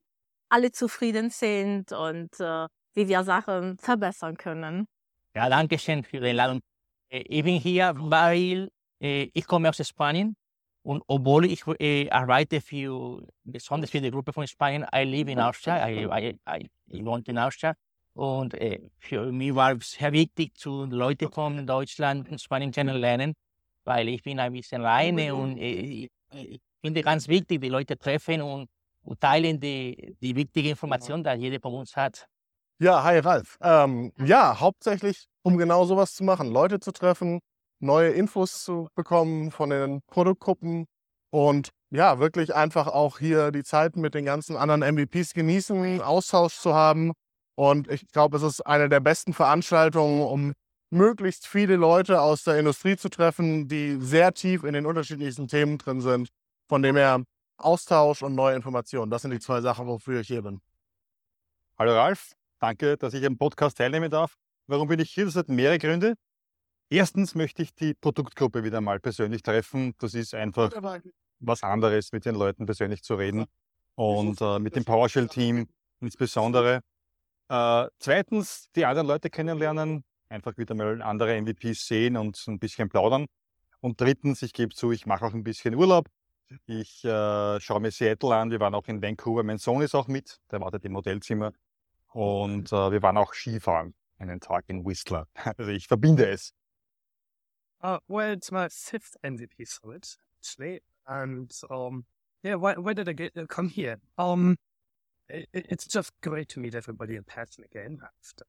alle 0.49 0.71
zufrieden 0.71 1.29
sind 1.29 1.91
und 1.91 2.39
äh, 2.39 2.67
wie 2.93 3.07
wir 3.07 3.23
Sachen 3.23 3.77
verbessern 3.77 4.35
können. 4.35 4.87
Ja, 5.35 5.47
danke 5.49 5.77
schön 5.79 6.03
für 6.03 6.19
die 6.19 6.27
Einladung. 6.27 6.59
Äh, 7.09 7.19
ich 7.19 7.43
bin 7.43 7.59
hier, 7.59 7.93
weil 7.95 8.69
äh, 9.01 9.29
ich 9.33 9.45
komme 9.45 9.69
aus 9.69 9.87
Spanien 9.87 10.35
und 10.83 11.03
obwohl 11.07 11.45
ich 11.45 11.65
äh, 11.79 12.09
arbeite 12.09 12.59
für, 12.61 13.25
besonders 13.43 13.91
für 13.91 14.01
die 14.01 14.11
Gruppe 14.11 14.33
von 14.33 14.45
Spanien, 14.47 14.85
I 14.93 15.03
live 15.03 15.29
in 15.29 15.39
Austria, 15.39 15.87
I, 15.87 16.05
I, 16.05 16.39
I, 16.49 16.69
ich 16.87 17.05
wohne 17.05 17.23
in 17.25 17.37
Austria 17.37 17.75
und 18.19 18.53
äh, 18.55 18.81
für 18.97 19.31
mich 19.31 19.55
war 19.55 19.71
es 19.77 19.91
sehr 19.91 20.11
wichtig, 20.11 20.57
zu 20.57 20.83
Leuten 20.83 21.31
von 21.31 21.65
Deutschland 21.65 22.29
und 22.29 22.41
Spanien 22.41 22.71
kennenlernen, 22.71 23.33
weil 23.85 24.09
ich 24.09 24.21
bin 24.21 24.39
ein 24.41 24.51
bisschen 24.51 24.81
alleine 24.81 25.33
und 25.33 25.57
äh, 25.57 26.09
ich 26.33 26.59
finde 26.81 27.01
ganz 27.01 27.29
wichtig, 27.29 27.61
die 27.61 27.69
Leute 27.69 27.97
treffen 27.97 28.41
und, 28.41 28.67
und 29.03 29.21
teilen 29.21 29.57
die, 29.57 30.17
die 30.21 30.35
wichtige 30.35 30.71
Information, 30.71 31.23
die 31.23 31.29
jeder 31.29 31.61
von 31.61 31.73
uns 31.75 31.95
hat. 31.95 32.27
Ja, 32.79 33.01
hi 33.03 33.19
Ralf. 33.19 33.57
Ähm, 33.61 34.11
ja, 34.17 34.59
hauptsächlich, 34.59 35.27
um 35.43 35.57
genau 35.57 35.85
sowas 35.85 36.13
zu 36.13 36.25
machen, 36.25 36.51
Leute 36.51 36.81
zu 36.81 36.91
treffen, 36.91 37.39
neue 37.79 38.09
Infos 38.09 38.65
zu 38.65 38.89
bekommen 38.95 39.49
von 39.49 39.69
den 39.69 40.01
Produktgruppen 40.07 40.87
und 41.29 41.69
ja, 41.89 42.19
wirklich 42.19 42.53
einfach 42.53 42.87
auch 42.87 43.17
hier 43.17 43.51
die 43.51 43.63
Zeit 43.63 43.95
mit 43.95 44.13
den 44.13 44.25
ganzen 44.25 44.57
anderen 44.57 44.81
MVPs 44.81 45.33
genießen, 45.33 46.01
Austausch 46.01 46.59
zu 46.59 46.73
haben. 46.73 47.13
Und 47.59 47.91
ich 47.91 48.07
glaube, 48.07 48.37
es 48.37 48.43
ist 48.43 48.61
eine 48.61 48.87
der 48.87 49.01
besten 49.01 49.33
Veranstaltungen, 49.33 50.21
um 50.21 50.53
möglichst 50.91 51.45
viele 51.45 51.75
Leute 51.75 52.21
aus 52.21 52.45
der 52.45 52.57
Industrie 52.57 52.95
zu 52.95 53.09
treffen, 53.09 53.67
die 53.67 53.97
sehr 53.99 54.33
tief 54.33 54.63
in 54.63 54.71
den 54.71 54.85
unterschiedlichsten 54.85 55.49
Themen 55.49 55.77
drin 55.77 55.99
sind. 55.99 56.29
Von 56.69 56.83
dem 56.83 56.95
her 56.95 57.21
Austausch 57.57 58.23
und 58.23 58.33
neue 58.33 58.55
Informationen. 58.55 59.11
Das 59.11 59.23
sind 59.23 59.31
die 59.31 59.41
zwei 59.41 59.59
Sachen, 59.59 59.87
wofür 59.87 60.21
ich 60.21 60.27
hier 60.27 60.41
bin. 60.41 60.61
Hallo 61.77 61.91
Ralf, 61.97 62.31
Danke, 62.59 62.95
dass 62.95 63.13
ich 63.13 63.25
am 63.25 63.37
Podcast 63.37 63.77
teilnehmen 63.77 64.09
darf. 64.09 64.37
Warum 64.67 64.87
bin 64.87 65.01
ich 65.01 65.11
hier? 65.11 65.25
Das 65.25 65.35
hat 65.35 65.49
mehrere 65.49 65.79
Gründe. 65.79 66.13
Erstens 66.89 67.35
möchte 67.35 67.61
ich 67.61 67.75
die 67.75 67.93
Produktgruppe 67.93 68.63
wieder 68.63 68.79
mal 68.79 69.01
persönlich 69.01 69.41
treffen. 69.41 69.95
Das 69.97 70.13
ist 70.13 70.33
einfach 70.33 70.71
was 71.41 71.63
anderes, 71.63 72.13
mit 72.13 72.23
den 72.23 72.35
Leuten 72.35 72.65
persönlich 72.65 73.03
zu 73.03 73.15
reden 73.15 73.47
und 73.95 74.39
äh, 74.39 74.59
mit 74.59 74.77
dem 74.77 74.85
PowerShell-Team 74.85 75.67
insbesondere. 75.99 76.79
Äh, 77.49 77.87
zweitens, 77.99 78.69
die 78.75 78.85
anderen 78.85 79.07
Leute 79.07 79.29
kennenlernen, 79.29 80.03
einfach 80.29 80.57
wieder 80.57 80.75
mal 80.75 81.01
andere 81.01 81.35
MVPs 81.41 81.87
sehen 81.87 82.15
und 82.15 82.41
ein 82.47 82.59
bisschen 82.59 82.89
plaudern. 82.89 83.25
Und 83.81 83.99
drittens, 83.99 84.41
ich 84.41 84.53
gebe 84.53 84.73
zu, 84.73 84.91
ich 84.91 85.05
mache 85.05 85.25
auch 85.25 85.33
ein 85.33 85.43
bisschen 85.43 85.75
Urlaub. 85.75 86.07
Ich 86.65 87.03
äh, 87.05 87.59
schaue 87.59 87.79
mir 87.79 87.91
Seattle 87.91 88.35
an. 88.35 88.51
Wir 88.51 88.59
waren 88.59 88.75
auch 88.75 88.87
in 88.87 89.01
Vancouver. 89.01 89.43
Mein 89.43 89.57
Sohn 89.57 89.81
ist 89.81 89.95
auch 89.95 90.07
mit. 90.07 90.39
Der 90.51 90.61
wartet 90.61 90.85
im 90.85 90.95
Hotelzimmer. 90.95 91.53
Und 92.11 92.71
äh, 92.71 92.91
wir 92.91 93.01
waren 93.01 93.17
auch 93.17 93.33
Skifahren 93.33 93.93
einen 94.19 94.39
Tag 94.39 94.65
in 94.67 94.85
Whistler. 94.85 95.27
Also 95.57 95.71
ich 95.71 95.87
verbinde 95.87 96.27
es. 96.27 96.53
Uh, 97.81 97.97
well, 98.07 98.33
it's 98.33 98.51
my 98.51 98.67
fifth 98.69 99.15
MVP 99.23 99.65
summit 99.65 100.17
actually, 100.37 100.81
and 101.07 101.49
um, 101.69 102.03
yeah, 102.43 102.55
why, 102.55 102.73
why 102.73 102.93
did 102.93 103.07
I 103.07 103.13
get 103.13 103.37
uh, 103.37 103.45
come 103.45 103.69
here? 103.69 103.99
Um, 104.17 104.57
it, 105.29 105.47
it's 105.53 105.85
just 105.85 106.11
great 106.21 106.49
to 106.49 106.59
meet 106.59 106.75
everybody 106.75 107.15
in 107.15 107.23
person 107.23 107.63
again 107.63 107.99
after 108.03 108.45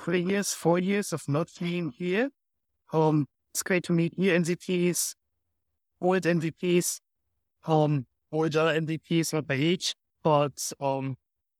three 0.00 0.22
years, 0.22 0.52
four 0.52 0.78
years 0.78 1.12
of 1.12 1.28
not 1.28 1.48
being 1.60 1.90
here. 1.90 2.30
Um, 2.92 3.26
it's 3.52 3.62
great 3.62 3.84
to 3.84 3.92
meet 3.92 4.18
new 4.18 4.32
MVPs, 4.32 5.14
old 6.00 6.22
MVPs, 6.22 7.00
um, 7.66 8.06
older 8.32 8.60
MVPs 8.60 9.32
not 9.32 9.46
by 9.46 9.54
age, 9.54 9.94
but 10.24 10.72
um, 10.80 11.16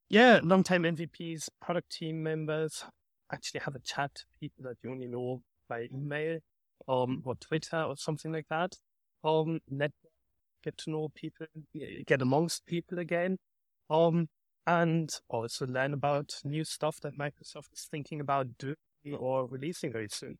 yeah, 0.08 0.40
long-time 0.42 0.82
MVPs, 0.82 1.48
product 1.60 1.90
team 1.92 2.22
members, 2.22 2.84
actually 3.32 3.60
have 3.60 3.74
a 3.74 3.80
chat, 3.80 4.10
people 4.40 4.64
that 4.64 4.76
you 4.82 4.90
only 4.90 5.06
know 5.06 5.42
by 5.68 5.88
email 5.94 6.38
um, 6.88 7.22
or 7.24 7.34
Twitter 7.36 7.82
or 7.82 7.96
something 7.96 8.32
like 8.32 8.46
that. 8.50 8.76
Um, 9.24 9.60
get 10.64 10.78
to 10.78 10.90
know 10.90 11.10
people, 11.14 11.46
get 12.06 12.22
amongst 12.22 12.66
people 12.66 12.98
again, 12.98 13.38
um, 13.88 14.28
and 14.64 15.10
also 15.28 15.66
learn 15.66 15.92
about 15.92 16.40
new 16.44 16.64
stuff 16.64 17.00
that 17.00 17.16
Microsoft 17.16 17.72
is 17.72 17.88
thinking 17.88 18.20
about 18.20 18.46
doing 18.58 18.76
or 19.18 19.46
releasing 19.50 19.92
very 19.92 20.08
soon. 20.08 20.38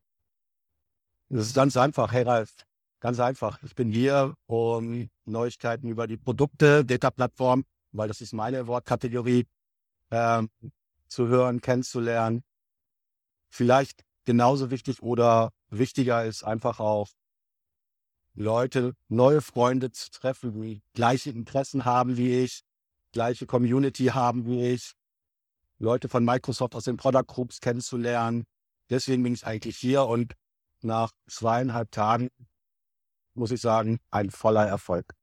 Das 1.29 1.47
ist 1.47 1.55
ganz 1.55 1.75
einfach, 1.77 2.11
hey 2.11 2.23
Ralf. 2.23 2.65
Ganz 2.99 3.19
einfach. 3.19 3.61
Ich 3.63 3.75
bin 3.75 3.91
hier, 3.91 4.33
um 4.45 5.09
Neuigkeiten 5.25 5.89
über 5.89 6.07
die 6.07 6.15
Produkte, 6.15 6.85
Data-Plattform, 6.85 7.65
weil 7.91 8.07
das 8.07 8.21
ist 8.21 8.33
meine 8.33 8.65
Wortkategorie, 8.67 9.45
ähm, 10.11 10.49
zu 11.07 11.27
hören, 11.27 11.59
kennenzulernen. 11.59 12.43
Vielleicht 13.49 14.05
genauso 14.25 14.71
wichtig 14.71 15.01
oder 15.01 15.51
wichtiger 15.69 16.23
ist 16.25 16.43
einfach 16.43 16.79
auch 16.79 17.09
Leute, 18.35 18.95
neue 19.09 19.41
Freunde 19.41 19.91
zu 19.91 20.09
treffen, 20.09 20.61
die 20.61 20.81
gleiche 20.93 21.29
Interessen 21.29 21.85
haben 21.85 22.17
wie 22.17 22.43
ich, 22.43 22.63
gleiche 23.13 23.45
Community 23.45 24.07
haben 24.07 24.45
wie 24.45 24.73
ich, 24.73 24.93
Leute 25.79 26.09
von 26.09 26.25
Microsoft 26.25 26.75
aus 26.75 26.83
den 26.83 26.97
Product 26.97 27.25
Groups 27.27 27.61
kennenzulernen. 27.61 28.45
Deswegen 28.89 29.23
bin 29.23 29.33
ich 29.33 29.45
eigentlich 29.45 29.77
hier 29.77 30.05
und 30.05 30.33
nach 30.81 31.11
zweieinhalb 31.27 31.91
Tagen 31.91 32.29
muss 33.35 33.51
ich 33.51 33.61
sagen, 33.61 33.99
ein 34.11 34.29
voller 34.29 34.65
Erfolg. 34.65 35.13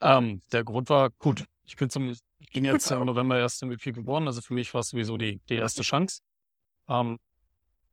Ähm, 0.00 0.42
der 0.52 0.64
Grund 0.64 0.88
war 0.90 1.10
gut. 1.10 1.44
Ich 1.64 1.76
bin 1.76 1.90
zum 1.90 2.14
ich 2.38 2.50
bin 2.52 2.64
jetzt 2.64 2.90
im 2.90 3.04
November 3.04 3.38
erst 3.38 3.64
MVP 3.64 3.92
geworden, 3.92 4.26
also 4.26 4.40
für 4.40 4.54
mich 4.54 4.72
war 4.74 4.82
es 4.82 4.90
sowieso 4.90 5.16
die, 5.16 5.40
die 5.48 5.54
erste 5.54 5.82
Chance. 5.82 6.20
Ähm, 6.86 7.18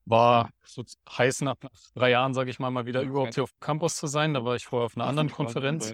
war 0.06 0.50
so 0.66 0.84
heiß 1.10 1.42
nach, 1.42 1.56
nach 1.62 1.72
drei 1.96 2.12
Jahren, 2.12 2.34
sage 2.34 2.50
ich 2.50 2.60
mal, 2.60 2.70
mal 2.70 2.86
wieder 2.86 3.02
überhaupt 3.02 3.36
hier 3.36 3.44
auf 3.44 3.52
dem 3.52 3.60
Campus 3.62 3.96
zu 3.96 4.08
sein. 4.08 4.34
Da 4.34 4.44
war 4.44 4.56
ich 4.56 4.66
vorher 4.66 4.86
auf 4.86 4.98
einer 4.98 5.06
anderen 5.06 5.32
Konferenz, 5.32 5.94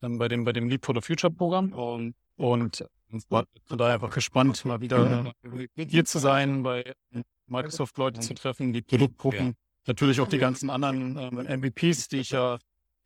dann 0.00 0.18
bei 0.18 0.28
dem, 0.28 0.44
bei 0.44 0.52
dem 0.52 0.68
Lead 0.68 0.84
for 0.84 0.94
the 0.94 1.00
Future 1.00 1.32
Programm 1.32 1.72
und, 1.72 2.14
und 2.36 2.84
war 3.28 3.44
von 3.64 3.78
daher 3.78 3.94
einfach 3.94 4.10
gespannt, 4.10 4.64
mal 4.64 4.80
wieder 4.80 5.32
hier 5.76 6.04
zu 6.04 6.18
sein, 6.18 6.62
bei 6.62 6.92
Microsoft 7.46 7.96
Leute 7.98 8.20
zu 8.20 8.34
treffen, 8.34 8.72
die 8.72 8.82
Produktgruppen, 8.82 9.54
natürlich 9.86 10.20
auch 10.20 10.28
die 10.28 10.38
ganzen 10.38 10.70
anderen 10.70 11.16
ähm, 11.16 11.60
MVPs, 11.60 12.08
die 12.08 12.18
ich 12.18 12.30
ja 12.30 12.58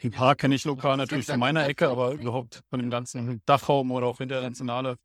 ein 0.04 0.10
paar 0.10 0.34
kenne 0.34 0.54
ich 0.54 0.64
lokal 0.64 0.96
natürlich 0.96 1.26
von 1.26 1.38
meiner 1.38 1.66
Ecke, 1.66 1.88
aber 1.88 2.12
überhaupt 2.12 2.62
von 2.68 2.80
dem 2.80 2.90
ganzen 2.90 3.40
Dachraum 3.46 3.90
oder 3.92 4.06
auch 4.06 4.20
internationale. 4.20 4.96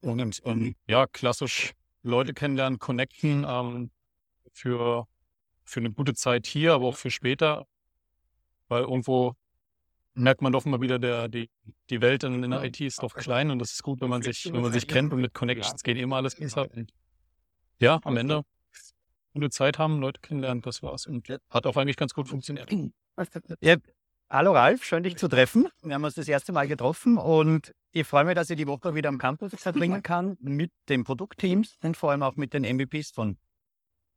Und 0.00 0.40
ähm, 0.44 0.74
ja, 0.86 1.06
klassisch 1.06 1.74
Leute 2.02 2.32
kennenlernen, 2.32 2.78
connecten 2.78 3.44
ähm, 3.46 3.90
für, 4.52 5.06
für 5.64 5.80
eine 5.80 5.90
gute 5.90 6.14
Zeit 6.14 6.46
hier, 6.46 6.74
aber 6.74 6.86
auch 6.86 6.96
für 6.96 7.10
später. 7.10 7.66
Weil 8.68 8.82
irgendwo 8.82 9.34
merkt 10.18 10.42
man 10.42 10.52
doch 10.52 10.66
immer 10.66 10.80
wieder, 10.80 10.98
der, 10.98 11.28
die, 11.28 11.50
die 11.90 12.00
Welt 12.00 12.24
in, 12.24 12.42
in 12.42 12.50
der 12.50 12.64
IT 12.64 12.80
ist 12.80 13.02
doch 13.02 13.14
klein 13.14 13.50
und 13.50 13.58
das 13.58 13.72
ist 13.72 13.82
gut, 13.82 14.00
wenn 14.00 14.10
man 14.10 14.22
sich, 14.22 14.52
wenn 14.52 14.60
man 14.60 14.72
sich 14.72 14.86
kennt 14.86 15.12
und 15.12 15.20
mit 15.20 15.34
Connections 15.34 15.82
geht 15.82 15.96
immer 15.96 16.16
alles 16.16 16.36
besser. 16.36 16.68
Und 16.74 16.92
ja, 17.78 18.00
am 18.04 18.16
Ende 18.16 18.42
gute 19.32 19.50
Zeit 19.50 19.78
haben, 19.78 20.00
Leute 20.00 20.20
kennenlernen, 20.20 20.62
das 20.62 20.82
war's. 20.82 21.06
Und 21.06 21.28
hat 21.50 21.66
auch 21.66 21.76
eigentlich 21.76 21.96
ganz 21.96 22.12
gut 22.14 22.28
funktioniert. 22.28 22.70
Ja, 23.60 23.74
Hallo 24.30 24.52
Ralf, 24.52 24.84
schön 24.84 25.02
dich 25.02 25.16
zu 25.16 25.26
treffen. 25.26 25.68
Wir 25.82 25.94
haben 25.94 26.04
uns 26.04 26.14
das 26.14 26.28
erste 26.28 26.52
Mal 26.52 26.68
getroffen 26.68 27.16
und 27.16 27.74
ich 27.92 28.06
freue 28.06 28.24
mich, 28.24 28.34
dass 28.34 28.50
ich 28.50 28.58
die 28.58 28.66
Woche 28.66 28.94
wieder 28.94 29.08
am 29.08 29.16
Campus 29.16 29.54
verbringen 29.54 30.02
kann 30.04 30.36
mit 30.40 30.70
den 30.90 31.02
Produktteams 31.02 31.78
und 31.82 31.96
vor 31.96 32.10
allem 32.10 32.22
auch 32.22 32.36
mit 32.36 32.52
den 32.52 32.62
MVPs 32.62 33.10
von 33.10 33.38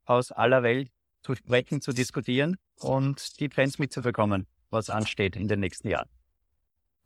aus 0.03 0.33
aller 0.33 0.63
Welt 0.63 0.89
zu 1.23 1.33
sprechen, 1.33 1.79
zu 1.79 1.93
diskutieren 1.93 2.57
und 2.75 3.39
die 3.39 3.47
Trends 3.47 3.79
mitzubekommen, 3.79 4.47
was 4.71 4.89
ansteht 4.89 5.35
in 5.35 5.47
den 5.47 5.59
nächsten 5.59 5.87
Jahren. 5.87 6.09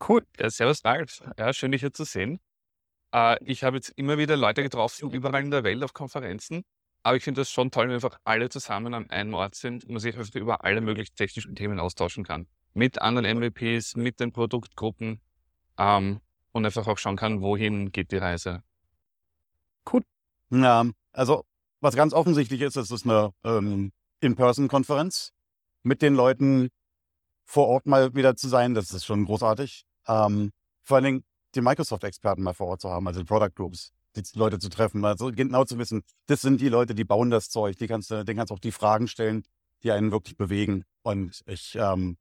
Cool. 0.08 0.26
Ja, 0.40 0.50
servus 0.50 0.84
Ralf. 0.86 1.22
Ja, 1.38 1.54
schön 1.54 1.72
dich 1.72 1.82
hier 1.82 1.94
zu 1.94 2.06
sehen. 2.06 2.40
Äh, 3.14 3.44
ich 3.44 3.64
habe 3.64 3.78
jetzt 3.78 3.90
immer 3.98 4.18
wieder 4.18 4.38
Leute 4.38 4.64
getroffen, 4.64 5.12
überall 5.12 5.44
in 5.44 5.52
der 5.52 5.64
Welt 5.64 5.84
auf 5.84 5.94
Konferenzen. 5.94 6.64
Aber 7.04 7.18
ich 7.18 7.24
finde 7.24 7.42
das 7.42 7.52
schon 7.52 7.70
toll, 7.72 7.88
wenn 7.88 7.96
einfach 7.96 8.18
alle 8.24 8.50
zusammen 8.50 8.94
an 8.94 9.10
einem 9.10 9.34
Ort 9.34 9.56
sind 9.56 9.84
und 9.84 9.92
man 9.92 10.00
sich 10.00 10.18
einfach 10.18 10.34
über 10.36 10.64
alle 10.64 10.82
möglichen 10.82 11.16
technischen 11.16 11.56
Themen 11.56 11.80
austauschen 11.80 12.24
kann 12.24 12.48
mit 12.76 13.02
anderen 13.02 13.40
MVPs, 13.40 13.96
mit 13.96 14.20
den 14.20 14.32
Produktgruppen 14.32 15.22
ähm, 15.78 16.20
und 16.52 16.66
einfach 16.66 16.88
auch 16.88 16.98
schauen 16.98 17.16
kann, 17.16 17.42
wohin 17.42 17.92
geht 17.92 18.12
die 18.12 18.18
Reise. 18.18 18.62
Gut. 19.86 20.04
Ja, 20.52 20.86
also 21.14 21.46
was 21.80 21.96
ganz 21.96 22.14
offensichtlich 22.14 22.62
ist, 22.62 22.76
es 22.76 22.92
ist 22.92 23.06
eine 23.06 23.32
ähm, 23.44 23.92
In-Person-Konferenz 24.20 25.32
mit 25.84 26.02
den 26.02 26.16
Leuten, 26.16 26.70
vor 27.46 27.68
Ort 27.68 27.86
mal 27.86 28.14
wieder 28.16 28.36
zu 28.36 28.48
sein, 28.48 28.74
das 28.74 28.92
ist 28.92 29.06
schon 29.06 29.26
großartig. 29.26 29.86
Ähm, 30.08 30.52
vor 30.84 30.98
allen 30.98 31.04
Dingen 31.04 31.24
die 31.56 31.62
Microsoft-Experten 31.62 32.44
mal 32.44 32.54
vor 32.54 32.68
Ort 32.68 32.82
zu 32.82 32.90
haben, 32.90 33.08
also 33.08 33.22
die 33.22 33.26
Product 33.26 33.54
Groups, 33.56 33.94
die 34.16 34.24
Leute 34.34 34.60
zu 34.60 34.70
treffen, 34.70 35.04
also 35.06 35.32
genau 35.32 35.64
zu 35.64 35.78
wissen, 35.78 36.04
das 36.28 36.42
sind 36.42 36.62
die 36.62 36.70
Leute, 36.70 36.96
die 36.96 37.04
bauen 37.04 37.30
das 37.30 37.50
Zeug, 37.50 37.78
die 37.78 37.88
kannst 37.88 38.12
denen 38.12 38.36
kannst 38.36 38.52
du 38.52 38.56
auch 38.56 38.60
die 38.60 38.72
Fragen 38.72 39.08
stellen, 39.08 39.44
die 39.84 39.92
einen 39.92 40.12
wirklich 40.12 40.38
bewegen. 40.38 40.84
Und 41.04 41.42
ich 41.46 41.76
ähm, 41.76 42.18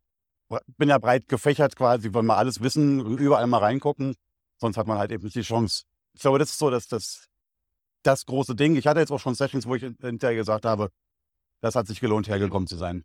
bin 0.77 0.89
ja 0.89 0.99
breit 0.99 1.29
gefächert 1.29 1.77
quasi, 1.77 2.13
wollen 2.13 2.27
mal 2.27 2.37
alles 2.37 2.61
wissen, 2.61 3.01
überall 3.19 3.47
mal 3.47 3.59
reingucken, 3.59 4.15
sonst 4.59 4.77
hat 4.77 4.87
man 4.87 4.99
halt 4.99 5.13
eben 5.13 5.25
nicht 5.25 5.37
die 5.37 5.43
Chance. 5.43 5.85
Ich 6.13 6.21
glaube, 6.21 6.39
das 6.39 6.51
ist 6.51 6.59
so, 6.59 6.71
dass 6.71 6.87
das 6.87 7.29
das 8.03 8.27
große 8.27 8.55
Ding. 8.55 8.77
Ich 8.77 8.87
hatte 8.87 9.01
jetzt 9.01 9.11
auch 9.11 9.19
schon 9.19 9.35
Sessions, 9.35 9.67
wo 9.67 9.75
ich 9.75 9.83
hinterher 9.83 10.37
gesagt 10.37 10.65
habe, 10.65 10.91
das 11.61 11.75
hat 11.75 11.87
sich 11.87 12.01
gelohnt, 12.01 12.29
hergekommen 12.29 12.67
zu 12.67 12.77
sein. 12.77 13.05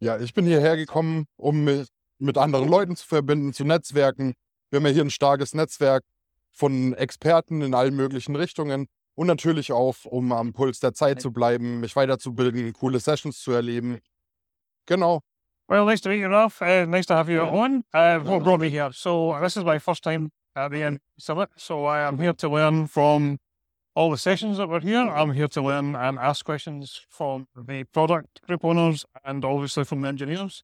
Ja, 0.00 0.18
ich 0.18 0.34
bin 0.34 0.44
hierher 0.44 0.76
gekommen, 0.76 1.26
um 1.36 1.64
mich 1.64 1.88
mit 2.18 2.38
anderen 2.38 2.68
Leuten 2.68 2.96
zu 2.96 3.06
verbinden, 3.06 3.52
zu 3.52 3.64
Netzwerken. 3.64 4.34
Wir 4.70 4.78
haben 4.78 4.86
ja 4.86 4.92
hier 4.92 5.04
ein 5.04 5.10
starkes 5.10 5.54
Netzwerk 5.54 6.04
von 6.52 6.94
Experten 6.94 7.62
in 7.62 7.74
allen 7.74 7.94
möglichen 7.94 8.36
Richtungen 8.36 8.86
und 9.14 9.26
natürlich 9.26 9.72
auch, 9.72 9.96
um 10.04 10.32
am 10.32 10.52
Puls 10.52 10.80
der 10.80 10.92
Zeit 10.92 11.20
zu 11.20 11.32
bleiben, 11.32 11.80
mich 11.80 11.96
weiterzubilden, 11.96 12.72
coole 12.72 13.00
Sessions 13.00 13.40
zu 13.40 13.52
erleben. 13.52 13.98
Genau. 14.86 15.20
Well, 15.68 15.84
nice 15.84 16.00
to 16.00 16.08
meet 16.08 16.20
you, 16.20 16.28
Ralph. 16.28 16.62
Uh, 16.62 16.86
nice 16.86 17.06
to 17.06 17.14
have 17.14 17.30
you 17.30 17.42
on. 17.42 17.84
Uh, 17.92 18.20
what 18.20 18.42
brought 18.42 18.60
me 18.60 18.70
here? 18.70 18.90
So 18.92 19.36
this 19.42 19.56
is 19.56 19.64
my 19.64 19.78
first 19.78 20.02
time 20.02 20.30
at 20.56 20.70
the 20.70 20.82
end 20.82 21.00
summit. 21.18 21.50
So 21.56 21.84
I 21.84 22.00
am 22.00 22.18
here 22.18 22.32
to 22.32 22.48
learn 22.48 22.86
from 22.86 23.38
all 23.98 24.12
the 24.12 24.16
sessions 24.16 24.58
that 24.58 24.68
were 24.68 24.78
here. 24.78 25.00
I'm 25.00 25.32
here 25.32 25.48
to 25.48 25.60
learn 25.60 25.96
and 25.96 26.20
ask 26.20 26.44
questions 26.44 27.00
from 27.08 27.48
the 27.56 27.82
product 27.82 28.40
group 28.46 28.64
owners 28.64 29.04
and 29.24 29.44
obviously 29.44 29.82
from 29.82 30.02
the 30.02 30.08
engineers. 30.08 30.62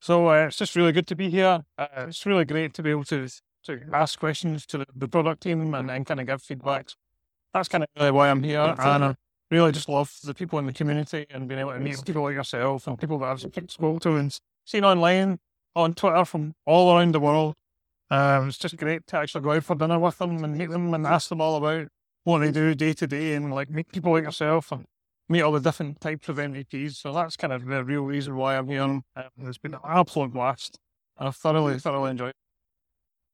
So 0.00 0.28
uh, 0.28 0.46
it's 0.46 0.58
just 0.58 0.76
really 0.76 0.92
good 0.92 1.08
to 1.08 1.16
be 1.16 1.28
here. 1.28 1.64
Uh, 1.76 1.86
it's 2.06 2.24
really 2.24 2.44
great 2.44 2.74
to 2.74 2.82
be 2.84 2.90
able 2.90 3.02
to 3.06 3.28
to 3.64 3.80
ask 3.92 4.20
questions 4.20 4.64
to 4.66 4.78
the, 4.78 4.86
the 4.94 5.08
product 5.08 5.42
team 5.42 5.74
and, 5.74 5.90
and 5.90 6.06
kind 6.06 6.20
of 6.20 6.26
give 6.28 6.40
feedback. 6.40 6.90
That's 7.52 7.68
kind 7.68 7.82
of 7.82 7.90
really 7.98 8.12
why 8.12 8.30
I'm 8.30 8.44
here, 8.44 8.76
and 8.78 9.04
I 9.04 9.14
really 9.50 9.72
just 9.72 9.88
love 9.88 10.16
the 10.22 10.32
people 10.32 10.60
in 10.60 10.66
the 10.66 10.72
community 10.72 11.26
and 11.30 11.48
being 11.48 11.58
able 11.58 11.72
to 11.72 11.80
meet 11.80 12.04
people 12.06 12.22
like 12.22 12.34
yourself 12.34 12.86
and 12.86 12.96
people 12.96 13.18
that 13.18 13.26
I've 13.26 13.40
spoken 13.40 13.98
to 13.98 14.14
and 14.14 14.38
seen 14.64 14.84
online 14.84 15.40
on 15.74 15.94
Twitter 15.94 16.24
from 16.24 16.54
all 16.64 16.96
around 16.96 17.12
the 17.12 17.20
world. 17.20 17.56
Uh, 18.08 18.44
it's 18.46 18.56
just 18.56 18.76
great 18.76 19.04
to 19.08 19.16
actually 19.16 19.42
go 19.42 19.50
out 19.50 19.64
for 19.64 19.74
dinner 19.74 19.98
with 19.98 20.18
them 20.18 20.44
and 20.44 20.56
meet 20.56 20.70
them 20.70 20.94
and 20.94 21.04
ask 21.04 21.28
them 21.28 21.40
all 21.40 21.56
about 21.56 21.88
what 22.24 22.38
they 22.40 22.50
do 22.50 22.74
day 22.74 22.92
to 22.92 23.06
day 23.06 23.34
and 23.34 23.52
like 23.54 23.70
meet 23.70 23.90
people 23.92 24.12
like 24.12 24.24
yourself 24.24 24.70
and 24.72 24.84
meet 25.28 25.42
all 25.42 25.52
the 25.52 25.60
different 25.60 26.00
types 26.00 26.28
of 26.28 26.36
MEPs. 26.36 26.96
So 26.96 27.12
that's 27.12 27.36
kind 27.36 27.52
of 27.52 27.64
the 27.64 27.84
real 27.84 28.02
reason 28.02 28.36
why 28.36 28.56
I'm 28.56 28.68
here. 28.68 28.82
Um, 28.82 29.04
it's 29.42 29.58
been 29.58 29.74
an 29.74 29.80
absolute 29.84 30.32
blast. 30.32 30.78
I've 31.16 31.36
thoroughly, 31.36 31.78
thoroughly 31.78 32.10
enjoyed 32.10 32.30
it. 32.30 32.34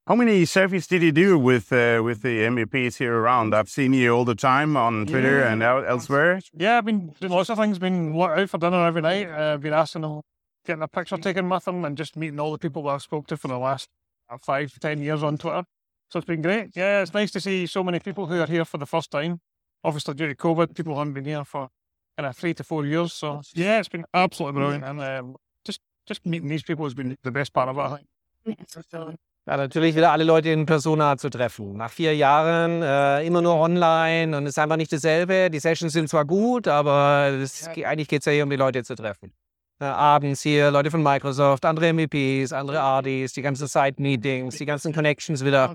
How 0.06 0.14
many 0.14 0.42
selfies 0.42 0.86
did 0.86 1.02
you 1.02 1.12
do 1.12 1.38
with 1.38 1.72
uh, 1.72 2.02
with 2.04 2.20
the 2.20 2.40
MEPs 2.40 2.98
here 2.98 3.14
around? 3.16 3.54
I've 3.54 3.70
seen 3.70 3.94
you 3.94 4.10
all 4.14 4.26
the 4.26 4.34
time 4.34 4.76
on 4.76 5.06
Twitter 5.06 5.38
Yeah. 5.40 5.52
and 5.52 5.62
el- 5.62 5.84
elsewhere. 5.86 6.40
Yeah, 6.52 6.76
I've 6.78 6.84
been 6.84 7.14
doing 7.20 7.32
lots 7.32 7.48
of 7.48 7.56
things. 7.56 7.78
Been 7.78 8.14
out 8.20 8.50
for 8.50 8.58
dinner 8.58 8.84
every 8.86 9.00
night. 9.00 9.28
Uh, 9.30 9.56
been 9.56 9.72
asking 9.72 10.02
them, 10.02 10.20
getting 10.66 10.82
a 10.82 10.88
picture 10.88 11.16
taken 11.16 11.48
with 11.48 11.64
them, 11.64 11.86
and 11.86 11.96
just 11.96 12.16
meeting 12.16 12.38
all 12.38 12.52
the 12.52 12.58
people 12.58 12.82
that 12.82 12.90
I've 12.90 13.02
spoke 13.02 13.26
to 13.28 13.38
for 13.38 13.48
the 13.48 13.56
last 13.58 13.88
uh, 14.28 14.36
five, 14.36 14.78
ten 14.78 15.00
years 15.00 15.22
on 15.22 15.38
Twitter. 15.38 15.64
So 16.08 16.18
it's 16.18 16.26
been 16.26 16.42
great. 16.42 16.70
Yeah, 16.76 17.02
it's 17.02 17.14
nice 17.14 17.30
to 17.32 17.40
see 17.40 17.66
so 17.66 17.82
many 17.82 17.98
people 17.98 18.26
who 18.26 18.40
are 18.40 18.46
here 18.46 18.64
for 18.64 18.78
the 18.78 18.86
first 18.86 19.10
time. 19.10 19.40
Obviously, 19.82 20.14
due 20.14 20.28
to 20.28 20.34
COVID, 20.34 20.74
people 20.74 20.96
haven't 20.96 21.14
been 21.14 21.24
here 21.24 21.44
for 21.44 21.68
kind 22.16 22.26
of 22.26 22.36
three 22.36 22.54
to 22.54 22.64
four 22.64 22.86
years. 22.86 23.12
So 23.12 23.42
yeah, 23.54 23.78
it's 23.78 23.88
been 23.88 24.04
absolutely 24.14 24.60
brilliant, 24.60 24.84
and 24.84 25.00
um, 25.00 25.36
just 25.64 25.80
just 26.06 26.24
meeting 26.24 26.48
these 26.48 26.62
people 26.62 26.84
has 26.84 26.94
been 26.94 27.16
the 27.22 27.30
best 27.30 27.52
part 27.52 27.68
of 27.68 27.76
it. 27.78 28.06
I 28.46 28.54
think. 28.54 29.18
Ja, 29.46 29.58
natürlich 29.58 29.94
wieder 29.94 30.10
alle 30.10 30.24
Leute 30.24 30.48
in 30.48 30.64
Persona 30.64 31.18
zu 31.18 31.28
treffen. 31.28 31.76
Nach 31.76 31.90
vier 31.90 32.16
Jahren 32.16 32.82
äh, 32.82 33.26
immer 33.26 33.42
nur 33.42 33.56
online 33.56 34.34
und 34.34 34.44
es 34.44 34.52
ist 34.52 34.58
einfach 34.58 34.78
nicht 34.78 34.90
dasselbe. 34.90 35.50
Die 35.50 35.58
Sessions 35.58 35.92
sind 35.92 36.08
zwar 36.08 36.24
gut, 36.24 36.66
aber 36.66 37.30
das, 37.38 37.68
eigentlich 37.68 38.08
geht 38.08 38.20
es 38.20 38.24
ja 38.24 38.32
hier 38.32 38.44
um 38.44 38.48
die 38.48 38.56
Leute 38.56 38.82
zu 38.84 38.94
treffen. 38.94 39.34
Äh, 39.80 39.84
abends 39.84 40.40
hier 40.40 40.70
Leute 40.70 40.90
von 40.90 41.02
Microsoft, 41.02 41.66
andere 41.66 41.92
MVPs, 41.92 42.54
andere 42.54 42.78
RDs, 42.78 43.34
die 43.34 43.42
ganzen 43.42 43.66
Side-Meetings, 43.66 44.56
die 44.56 44.64
ganzen 44.64 44.94
Connections 44.94 45.44
wieder 45.44 45.74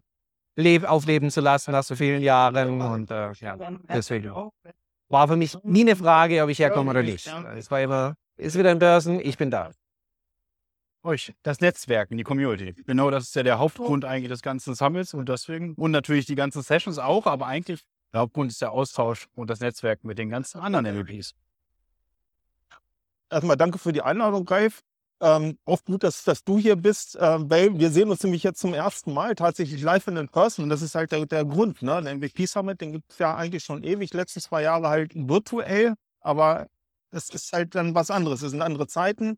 aufleben 0.86 1.32
zu 1.32 1.42
lassen 1.42 1.72
nach 1.72 1.84
so 1.84 1.96
vielen 1.96 2.22
Jahren. 2.22 2.82
Und 2.82 3.12
äh, 3.12 3.32
ja, 3.34 3.58
deswegen 3.88 4.32
war 5.10 5.28
für 5.28 5.36
mich 5.36 5.58
nie 5.63 5.82
eine 5.82 5.96
Frage, 5.96 6.44
ob 6.44 6.50
ich 6.50 6.60
herkomme 6.60 6.92
oder 6.92 7.04
nicht. 7.04 7.32
Es 7.56 7.70
war 7.72 7.82
immer, 7.82 8.16
ist 8.38 8.58
wieder 8.58 8.72
in 8.72 8.80
Börsen, 8.80 9.20
ich 9.20 9.38
bin 9.38 9.51
da. 9.51 9.72
euch 11.04 11.34
das 11.44 11.62
Netzwerken, 11.62 12.18
die 12.18 12.24
Community. 12.24 12.74
Genau 12.86 13.10
das 13.10 13.24
ist 13.24 13.36
ja 13.36 13.44
der 13.44 13.60
Hauptgrund 13.60 14.06
eigentlich 14.06 14.30
des 14.30 14.42
ganzen 14.42 14.75
Summits 14.75 15.13
und 15.13 15.30
deswegen 15.30 15.74
und 15.75 15.92
natürlich 15.92 16.25
die 16.25 16.36
ganzen 16.36 16.62
Sessions 16.62 17.00
auch, 17.00 17.25
aber 17.25 17.48
eigentlich 17.48 17.82
der 18.12 18.22
Hauptgrund 18.22 18.51
ist 18.51 18.62
der 18.62 18.72
Austausch 18.72 19.28
und 19.36 19.50
das 19.50 19.60
Netzwerken 19.60 20.08
mit 20.08 20.18
den 20.18 20.30
ganzen 20.30 20.60
anderen 20.60 20.86
MVPs. 20.86 21.36
Erstmal 23.30 23.58
danke 23.58 23.78
für 23.78 23.94
die 23.94 24.01
Einladung, 24.01 24.48
Ralf. 24.48 24.82
Ähm, 25.22 25.58
auch 25.66 25.84
gut, 25.84 26.04
dass, 26.04 26.24
dass 26.24 26.44
du 26.46 26.58
hier 26.58 26.78
bist, 26.78 27.18
ähm, 27.20 27.50
weil 27.50 27.78
wir 27.78 27.90
sehen 27.92 28.10
uns 28.10 28.24
nämlich 28.24 28.44
jetzt 28.44 28.60
zum 28.62 28.74
ersten 28.74 29.14
Mal 29.14 29.36
tatsächlich 29.36 29.82
live 29.82 30.08
in 30.08 30.16
in 30.16 30.30
person. 30.30 30.64
Und 30.64 30.70
das 30.70 30.82
ist 30.82 30.96
halt 30.96 31.12
der, 31.12 31.26
der 31.26 31.44
Grund. 31.44 31.82
Ne? 31.82 32.02
Der 32.02 32.16
MVP 32.16 32.46
Summit, 32.46 32.80
den 32.80 32.94
gibt 32.94 33.12
es 33.12 33.20
ja 33.20 33.36
eigentlich 33.36 33.64
schon 33.64 33.84
ewig, 33.84 34.14
letzten 34.14 34.40
zwei 34.40 34.62
Jahre 34.64 34.88
halt 34.88 35.12
virtuell, 35.16 35.96
aber 36.22 36.68
es 37.12 37.30
ist 37.30 37.52
halt 37.52 37.76
dann 37.76 37.96
was 37.96 38.12
anderes. 38.12 38.42
Es 38.42 38.52
sind 38.52 38.62
andere 38.62 38.88
Zeiten. 38.88 39.38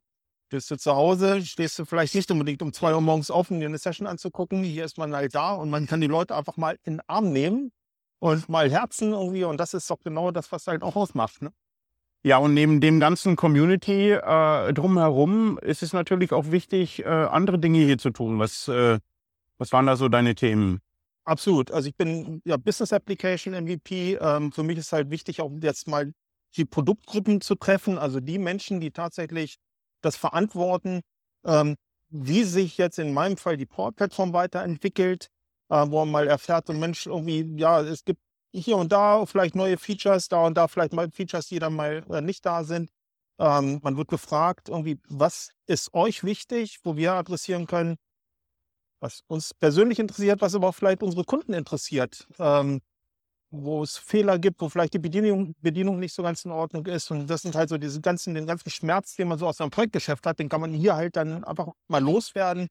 Bist 0.50 0.70
du 0.70 0.78
zu 0.78 0.94
Hause, 0.96 1.44
stehst 1.46 1.80
du 1.80 1.86
vielleicht 1.86 2.14
nicht 2.14 2.30
unbedingt 2.30 2.62
um 2.62 2.74
zwei 2.74 2.94
Uhr 2.94 3.02
morgens 3.02 3.32
auf, 3.32 3.50
um 3.52 3.60
dir 3.60 3.68
eine 3.68 3.78
Session 3.78 4.06
anzugucken. 4.06 4.64
Hier 4.64 4.86
ist 4.86 4.98
man 4.98 5.16
halt 5.16 5.34
da 5.34 5.54
und 5.54 5.70
man 5.70 5.88
kann 5.88 6.02
die 6.02 6.08
Leute 6.08 6.36
einfach 6.36 6.58
mal 6.58 6.78
in 6.84 6.96
den 6.96 7.02
Arm 7.08 7.32
nehmen 7.32 7.72
und 8.20 8.50
mal 8.50 8.70
herzen 8.70 9.14
irgendwie. 9.14 9.46
Und 9.46 9.58
das 9.58 9.74
ist 9.74 9.90
doch 9.90 10.00
genau 10.04 10.32
das, 10.32 10.52
was 10.52 10.68
halt 10.68 10.84
auch 10.84 10.96
ausmacht. 10.96 11.42
Ne? 11.42 11.54
Ja, 12.24 12.38
und 12.38 12.54
neben 12.54 12.82
dem 12.82 13.00
ganzen 13.00 13.36
Community 13.36 14.12
äh, 14.12 14.74
drumherum 14.74 15.58
ist 15.60 15.82
es 15.82 15.92
natürlich 15.92 16.34
auch 16.34 16.52
wichtig, 16.52 17.04
äh, 17.04 17.08
andere 17.08 17.58
Dinge 17.58 17.80
hier 17.80 17.98
zu 17.98 18.12
tun. 18.12 18.38
Was, 18.38 18.68
äh, 18.68 19.00
was 19.58 19.72
waren 19.72 19.88
da 19.88 19.96
so 19.96 20.08
deine 20.08 20.36
Themen? 20.36 20.82
Absolut. 21.24 21.72
Also 21.72 21.90
ich 21.90 21.96
bin 21.96 22.42
ja 22.46 22.58
Business 22.58 22.94
Application 22.94 23.54
MVP. 23.54 24.16
Ähm, 24.22 24.52
für 24.52 24.62
mich 24.64 24.78
ist 24.78 24.92
halt 24.92 25.10
wichtig, 25.10 25.42
auch 25.42 25.52
jetzt 25.62 25.88
mal 25.88 26.14
die 26.58 26.66
Produktgruppen 26.66 27.42
zu 27.42 27.56
treffen, 27.56 27.98
also 27.98 28.20
die 28.20 28.38
Menschen, 28.38 28.80
die 28.82 28.92
tatsächlich 28.92 29.58
das 30.02 30.16
verantworten, 30.16 31.02
ähm, 31.46 31.76
wie 32.10 32.44
sich 32.44 32.78
jetzt 32.78 33.00
in 33.00 33.14
meinem 33.14 33.38
Fall 33.38 33.58
die 33.58 33.66
Power-Plattform 33.66 34.34
weiterentwickelt, 34.34 35.30
äh, 35.70 35.86
wo 35.88 36.00
man 36.00 36.12
mal 36.12 36.28
erfährt, 36.28 36.68
so 36.68 36.74
Mensch, 36.74 37.08
irgendwie, 37.08 37.48
ja, 37.58 37.82
es 37.82 38.04
gibt 38.04 38.22
hier 38.54 38.78
und 38.78 38.92
da 38.92 39.26
vielleicht 39.26 39.56
neue 39.56 39.78
Features, 39.78 40.28
da 40.28 40.46
und 40.46 40.56
da 40.56 40.68
vielleicht 40.68 40.94
mal 40.94 41.10
Features, 41.12 41.48
die 41.48 41.60
dann 41.60 41.74
mal 41.76 42.04
äh, 42.10 42.22
nicht 42.22 42.46
da 42.46 42.64
sind. 42.64 42.92
Ähm, 43.40 43.80
man 43.82 43.98
wird 43.98 44.10
gefragt, 44.10 44.70
irgendwie, 44.70 45.00
was 45.08 45.52
ist 45.68 45.94
euch 45.94 46.24
wichtig, 46.24 46.80
wo 46.84 46.96
wir 46.98 47.14
adressieren 47.14 47.66
können, 47.66 47.98
was 49.00 49.24
uns 49.28 49.54
persönlich 49.54 50.00
interessiert, 50.00 50.42
was 50.42 50.54
aber 50.56 50.70
auch 50.70 50.76
vielleicht 50.76 51.02
unsere 51.02 51.24
Kunden 51.24 51.54
interessiert, 51.54 52.28
ähm, 52.40 52.82
wo 53.50 53.84
es 53.84 53.98
Fehler 53.98 54.38
gibt, 54.40 54.62
wo 54.62 54.70
vielleicht 54.70 54.94
die 54.94 55.00
Bedienung, 55.00 55.56
Bedienung 55.62 56.00
nicht 56.00 56.14
so 56.14 56.24
ganz 56.24 56.46
in 56.46 56.52
Ordnung 56.52 56.86
ist. 56.86 57.10
Und 57.12 57.28
das 57.28 57.42
sind 57.42 57.56
halt 57.56 57.70
so 57.70 57.78
diese 57.78 58.00
ganzen, 58.02 58.34
den 58.36 58.46
ganzen 58.48 58.70
Schmerz, 58.70 59.16
den 59.16 59.28
man 59.28 59.40
so 59.40 59.48
aus 59.48 59.58
seinem 59.58 59.72
Projektgeschäft 59.72 60.26
hat, 60.26 60.40
den 60.40 60.50
kann 60.50 60.62
man 60.62 60.74
hier 60.74 60.96
halt 60.96 61.16
dann 61.16 61.44
einfach 61.44 61.70
mal 61.88 62.02
loswerden 62.04 62.68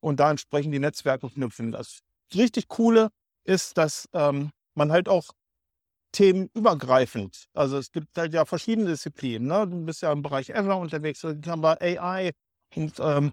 und 0.00 0.20
da 0.20 0.30
entsprechend 0.30 0.72
die 0.72 0.78
Netzwerke 0.78 1.28
knüpfen. 1.28 1.72
Das 1.72 2.00
richtig 2.34 2.68
Coole 2.68 3.10
ist, 3.44 3.76
dass 3.76 4.08
ähm, 4.12 4.50
man 4.78 4.92
halt 4.92 5.08
auch 5.08 5.32
themenübergreifend, 6.12 7.48
also 7.54 7.78
es 7.78 7.92
gibt 7.92 8.16
halt 8.16 8.32
ja 8.32 8.44
verschiedene 8.46 8.90
Disziplinen. 8.90 9.46
Ne? 9.48 9.66
Du 9.68 9.84
bist 9.84 10.02
ja 10.02 10.12
im 10.12 10.22
Bereich 10.22 10.54
Azure 10.56 10.76
unterwegs, 10.76 11.20
dann 11.20 11.42
haben 11.46 11.62
wir 11.62 11.80
AI 11.82 12.32
und 12.74 12.94
ähm, 13.00 13.32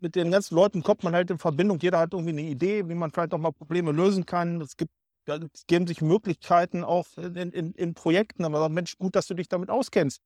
mit 0.00 0.14
den 0.16 0.30
ganzen 0.30 0.54
Leuten 0.54 0.82
kommt 0.82 1.02
man 1.02 1.14
halt 1.14 1.30
in 1.30 1.38
Verbindung. 1.38 1.78
Jeder 1.80 1.98
hat 1.98 2.12
irgendwie 2.12 2.30
eine 2.30 2.42
Idee, 2.42 2.88
wie 2.88 2.94
man 2.94 3.10
vielleicht 3.10 3.34
auch 3.34 3.38
mal 3.38 3.52
Probleme 3.52 3.92
lösen 3.92 4.26
kann. 4.26 4.60
Es 4.60 4.76
gibt 4.76 4.92
es 5.26 5.66
geben 5.66 5.86
sich 5.86 6.00
Möglichkeiten 6.00 6.82
auch 6.82 7.06
in, 7.16 7.52
in, 7.52 7.72
in 7.72 7.94
Projekten. 7.94 8.44
Aber 8.44 8.68
Mensch, 8.68 8.96
gut, 8.98 9.14
dass 9.14 9.26
du 9.26 9.34
dich 9.34 9.48
damit 9.48 9.70
auskennst. 9.70 10.20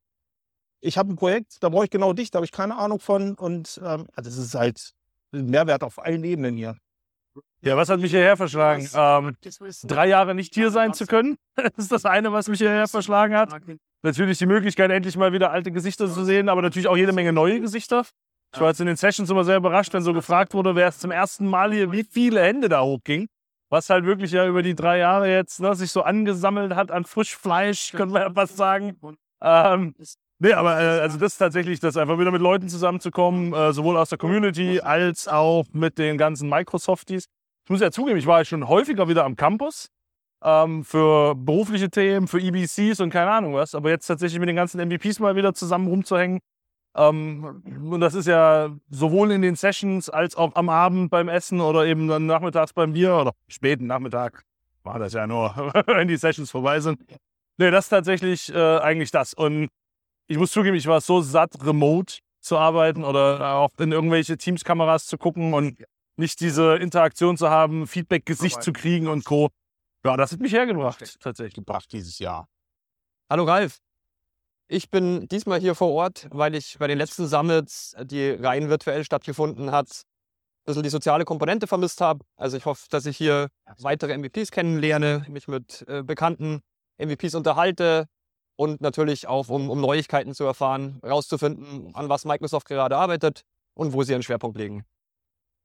Ich 0.80 0.98
habe 0.98 1.12
ein 1.12 1.16
Projekt, 1.16 1.62
da 1.62 1.68
brauche 1.68 1.84
ich 1.84 1.90
genau 1.90 2.12
dich, 2.12 2.30
da 2.30 2.38
habe 2.38 2.46
ich 2.46 2.52
keine 2.52 2.76
Ahnung 2.76 3.00
von. 3.00 3.34
Und 3.34 3.80
ähm, 3.82 4.06
also 4.14 4.30
das 4.30 4.36
ist 4.36 4.54
halt 4.54 4.92
ein 5.32 5.46
Mehrwert 5.46 5.82
auf 5.82 5.98
allen 5.98 6.24
Ebenen 6.24 6.56
hier. 6.56 6.76
Ja, 7.64 7.76
was 7.76 7.88
hat 7.88 8.00
mich 8.00 8.10
hierher 8.10 8.36
verschlagen? 8.36 8.88
Ähm, 8.94 9.36
drei 9.84 10.06
Jahre 10.06 10.34
nicht 10.34 10.54
hier 10.54 10.70
sein 10.70 10.92
zu 10.92 11.06
können. 11.06 11.36
Das 11.56 11.72
ist 11.76 11.92
das 11.92 12.04
eine, 12.04 12.32
was 12.32 12.48
mich 12.48 12.58
hierher 12.58 12.88
verschlagen 12.88 13.36
hat. 13.36 13.54
Natürlich 14.02 14.38
die 14.38 14.46
Möglichkeit, 14.46 14.90
endlich 14.90 15.16
mal 15.16 15.32
wieder 15.32 15.52
alte 15.52 15.70
Gesichter 15.70 16.10
zu 16.10 16.24
sehen, 16.24 16.48
aber 16.48 16.62
natürlich 16.62 16.88
auch 16.88 16.96
jede 16.96 17.12
Menge 17.12 17.32
neue 17.32 17.60
Gesichter. 17.60 18.04
Ich 18.52 18.60
war 18.60 18.68
jetzt 18.68 18.80
in 18.80 18.86
den 18.86 18.96
Sessions 18.96 19.30
immer 19.30 19.44
sehr 19.44 19.56
überrascht, 19.56 19.92
wenn 19.94 20.02
so 20.02 20.12
gefragt 20.12 20.52
wurde, 20.52 20.74
wer 20.74 20.88
es 20.88 20.98
zum 20.98 21.12
ersten 21.12 21.46
Mal 21.46 21.72
hier, 21.72 21.92
wie 21.92 22.04
viele 22.04 22.42
Hände 22.42 22.68
da 22.68 22.82
hochging. 22.82 23.28
Was 23.70 23.88
halt 23.88 24.04
wirklich 24.04 24.32
ja 24.32 24.46
über 24.46 24.62
die 24.62 24.74
drei 24.74 24.98
Jahre 24.98 25.30
jetzt 25.30 25.60
ne, 25.60 25.74
sich 25.74 25.90
so 25.90 26.02
angesammelt 26.02 26.74
hat 26.74 26.90
an 26.90 27.04
Frischfleisch, 27.04 27.92
können 27.92 28.12
wir 28.12 28.20
ja 28.20 28.32
fast 28.32 28.56
sagen. 28.56 28.96
Ähm, 29.40 29.94
Nee, 30.40 30.52
aber 30.52 30.80
äh, 30.80 31.00
also 31.00 31.16
das 31.16 31.32
ist 31.32 31.38
tatsächlich, 31.38 31.80
das 31.80 31.96
einfach 31.96 32.18
wieder 32.18 32.30
mit 32.30 32.42
Leuten 32.42 32.68
zusammenzukommen, 32.68 33.54
äh, 33.54 33.72
sowohl 33.72 33.96
aus 33.96 34.08
der 34.08 34.18
Community 34.18 34.80
als 34.80 35.28
auch 35.28 35.64
mit 35.72 35.96
den 35.96 36.18
ganzen 36.18 36.48
Microsofties. 36.48 37.26
Ich 37.64 37.70
muss 37.70 37.80
ja 37.80 37.90
zugeben, 37.90 38.18
ich 38.18 38.26
war 38.26 38.40
jetzt 38.40 38.48
schon 38.48 38.68
häufiger 38.68 39.08
wieder 39.08 39.24
am 39.24 39.36
Campus 39.36 39.88
ähm, 40.42 40.84
für 40.84 41.34
berufliche 41.34 41.90
Themen, 41.90 42.28
für 42.28 42.38
EBCs 42.38 43.00
und 43.00 43.10
keine 43.10 43.30
Ahnung 43.30 43.54
was. 43.54 43.74
Aber 43.74 43.90
jetzt 43.90 44.06
tatsächlich 44.06 44.38
mit 44.38 44.48
den 44.48 44.56
ganzen 44.56 44.80
MVPs 44.80 45.18
mal 45.18 45.34
wieder 45.34 45.54
zusammen 45.54 45.88
rumzuhängen. 45.88 46.40
Ähm, 46.96 47.62
und 47.90 48.00
das 48.00 48.14
ist 48.14 48.26
ja 48.26 48.70
sowohl 48.90 49.32
in 49.32 49.42
den 49.42 49.56
Sessions 49.56 50.10
als 50.10 50.36
auch 50.36 50.54
am 50.54 50.68
Abend 50.68 51.10
beim 51.10 51.28
Essen 51.28 51.60
oder 51.60 51.86
eben 51.86 52.06
dann 52.06 52.26
nachmittags 52.26 52.72
beim 52.72 52.92
Bier 52.92 53.16
oder 53.16 53.32
späten 53.48 53.86
Nachmittag. 53.86 54.44
War 54.82 54.98
das 54.98 55.14
ja 55.14 55.26
nur, 55.26 55.54
wenn 55.86 56.08
die 56.08 56.16
Sessions 56.16 56.50
vorbei 56.50 56.80
sind. 56.80 57.00
Nee, 57.56 57.70
das 57.70 57.86
ist 57.86 57.90
tatsächlich 57.90 58.54
äh, 58.54 58.78
eigentlich 58.78 59.10
das. 59.10 59.32
Und 59.32 59.68
ich 60.26 60.36
muss 60.36 60.50
zugeben, 60.50 60.76
ich 60.76 60.86
war 60.86 61.00
so 61.00 61.22
satt, 61.22 61.64
remote 61.64 62.18
zu 62.40 62.58
arbeiten 62.58 63.04
oder 63.04 63.54
auch 63.54 63.70
in 63.78 63.90
irgendwelche 63.90 64.36
Teams-Kameras 64.36 65.06
zu 65.06 65.16
gucken 65.16 65.54
und 65.54 65.82
nicht 66.16 66.40
diese 66.40 66.76
Interaktion 66.76 67.36
zu 67.36 67.50
haben, 67.50 67.86
Feedback-Gesicht 67.86 68.62
zu 68.62 68.72
kriegen 68.72 69.08
und 69.08 69.24
Co. 69.24 69.50
Ja, 70.04 70.16
das 70.16 70.32
hat 70.32 70.40
mich 70.40 70.52
hergebracht, 70.52 71.20
tatsächlich. 71.20 71.54
Gebracht 71.54 71.90
dieses 71.92 72.18
Jahr. 72.18 72.48
Hallo 73.30 73.44
Ralf. 73.44 73.78
Ich 74.68 74.90
bin 74.90 75.28
diesmal 75.28 75.60
hier 75.60 75.74
vor 75.74 75.90
Ort, 75.90 76.28
weil 76.30 76.54
ich 76.54 76.78
bei 76.78 76.86
den 76.86 76.98
letzten 76.98 77.26
Summits, 77.26 77.94
die 78.02 78.30
rein 78.30 78.68
virtuell 78.68 79.04
stattgefunden 79.04 79.72
hat, 79.72 79.88
ein 79.90 80.64
bisschen 80.66 80.82
die 80.82 80.88
soziale 80.88 81.24
Komponente 81.24 81.66
vermisst 81.66 82.00
habe. 82.00 82.24
Also 82.36 82.56
ich 82.56 82.64
hoffe, 82.64 82.86
dass 82.90 83.06
ich 83.06 83.16
hier 83.16 83.48
weitere 83.78 84.16
MVPs 84.16 84.50
kennenlerne, 84.50 85.26
mich 85.28 85.48
mit 85.48 85.84
äh, 85.88 86.02
bekannten 86.02 86.60
MVPs 86.98 87.34
unterhalte 87.34 88.06
und 88.56 88.80
natürlich 88.80 89.26
auch, 89.26 89.48
um, 89.48 89.68
um 89.68 89.80
Neuigkeiten 89.80 90.34
zu 90.34 90.44
erfahren, 90.44 90.98
herauszufinden, 91.02 91.94
an 91.94 92.08
was 92.08 92.24
Microsoft 92.24 92.68
gerade 92.68 92.96
arbeitet 92.96 93.42
und 93.74 93.92
wo 93.92 94.02
sie 94.02 94.12
ihren 94.12 94.22
Schwerpunkt 94.22 94.56
legen. 94.56 94.84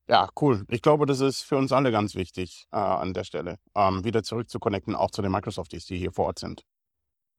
Ja, 0.09 0.27
cool. 0.41 0.65
Ich 0.69 0.81
glaube, 0.81 1.05
das 1.05 1.19
ist 1.19 1.43
für 1.43 1.55
uns 1.55 1.71
alle 1.71 1.91
ganz 1.91 2.15
wichtig 2.15 2.65
äh, 2.71 2.77
an 2.77 3.13
der 3.13 3.23
Stelle, 3.23 3.59
ähm, 3.75 4.03
wieder 4.03 4.23
zurück 4.23 4.49
zu 4.49 4.57
connecten, 4.57 4.95
auch 4.95 5.11
zu 5.11 5.21
den 5.21 5.31
Microsofties, 5.31 5.85
die 5.85 5.97
hier 5.97 6.11
vor 6.11 6.25
Ort 6.25 6.39
sind. 6.39 6.63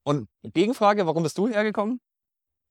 Und 0.05 0.29
Gegenfrage, 0.45 1.05
warum 1.07 1.25
bist 1.25 1.37
du 1.37 1.49
hergekommen? 1.49 2.01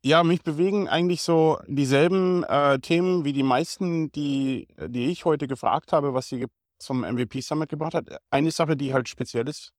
Ja, 0.06 0.24
mich 0.24 0.42
bewegen 0.42 0.88
eigentlich 0.88 1.22
so 1.22 1.60
dieselben 1.68 2.46
äh, 2.46 2.80
Themen 2.80 3.26
wie 3.26 3.34
die 3.34 3.44
meisten, 3.44 4.10
die, 4.14 4.70
die 4.88 5.08
ich 5.08 5.26
heute 5.26 5.48
gefragt 5.48 5.92
habe, 5.92 6.14
was 6.14 6.30
sie 6.30 6.46
zum 6.80 7.02
MVP 7.02 7.42
Summit 7.42 7.68
gebracht 7.68 7.94
hat. 7.94 8.22
Eine 8.30 8.52
Sache, 8.52 8.78
die 8.78 8.94
halt 8.94 9.10
speziell 9.10 9.50
ist, 9.50 9.74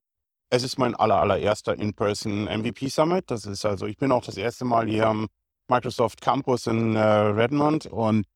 es 0.51 0.63
ist 0.63 0.79
mein 0.79 0.95
aller, 0.95 1.19
allererster 1.19 1.79
In-Person 1.79 2.45
MVP 2.45 2.89
Summit. 2.89 3.31
Das 3.31 3.47
ist 3.47 3.65
also, 3.65 3.87
ich 3.87 3.97
bin 3.97 4.13
auch 4.13 4.25
das 4.25 4.37
erste 4.37 4.67
Mal 4.67 4.87
hier 4.87 5.07
am 5.07 5.29
Microsoft 5.71 6.21
Campus 6.21 6.67
in 6.67 6.95
äh, 6.95 7.01
Redmond 7.01 7.87
und 7.87 8.27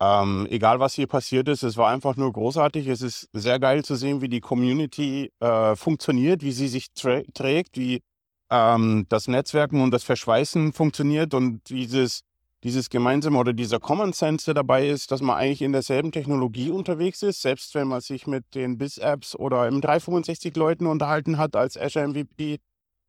ähm, 0.00 0.46
egal 0.50 0.78
was 0.78 0.94
hier 0.94 1.08
passiert 1.08 1.48
ist, 1.48 1.62
es 1.62 1.76
war 1.76 1.90
einfach 1.90 2.16
nur 2.16 2.32
großartig. 2.32 2.86
Es 2.86 3.02
ist 3.02 3.28
sehr 3.32 3.58
geil 3.58 3.84
zu 3.84 3.96
sehen, 3.96 4.20
wie 4.20 4.28
die 4.28 4.40
Community 4.40 5.32
äh, 5.40 5.74
funktioniert, 5.74 6.42
wie 6.42 6.52
sie 6.52 6.68
sich 6.68 6.92
trägt, 6.92 7.76
wie 7.76 8.02
ähm, 8.50 9.06
das 9.08 9.26
Netzwerken 9.26 9.82
und 9.82 9.90
das 9.90 10.04
Verschweißen 10.04 10.72
funktioniert 10.72 11.34
und 11.34 11.68
dieses, 11.68 12.22
dieses 12.62 12.90
gemeinsame 12.90 13.38
oder 13.38 13.52
dieser 13.52 13.80
Common 13.80 14.12
Sense, 14.12 14.44
der 14.44 14.54
dabei 14.54 14.88
ist, 14.88 15.10
dass 15.10 15.20
man 15.20 15.36
eigentlich 15.36 15.62
in 15.62 15.72
derselben 15.72 16.12
Technologie 16.12 16.70
unterwegs 16.70 17.22
ist, 17.22 17.42
selbst 17.42 17.74
wenn 17.74 17.88
man 17.88 18.00
sich 18.00 18.26
mit 18.28 18.54
den 18.54 18.78
BIS-Apps 18.78 19.34
oder 19.34 19.66
im 19.66 19.80
365 19.80 20.54
Leuten 20.56 20.86
unterhalten 20.86 21.38
hat 21.38 21.56
als 21.56 21.76
Azure 21.76 22.06
MVP, 22.06 22.58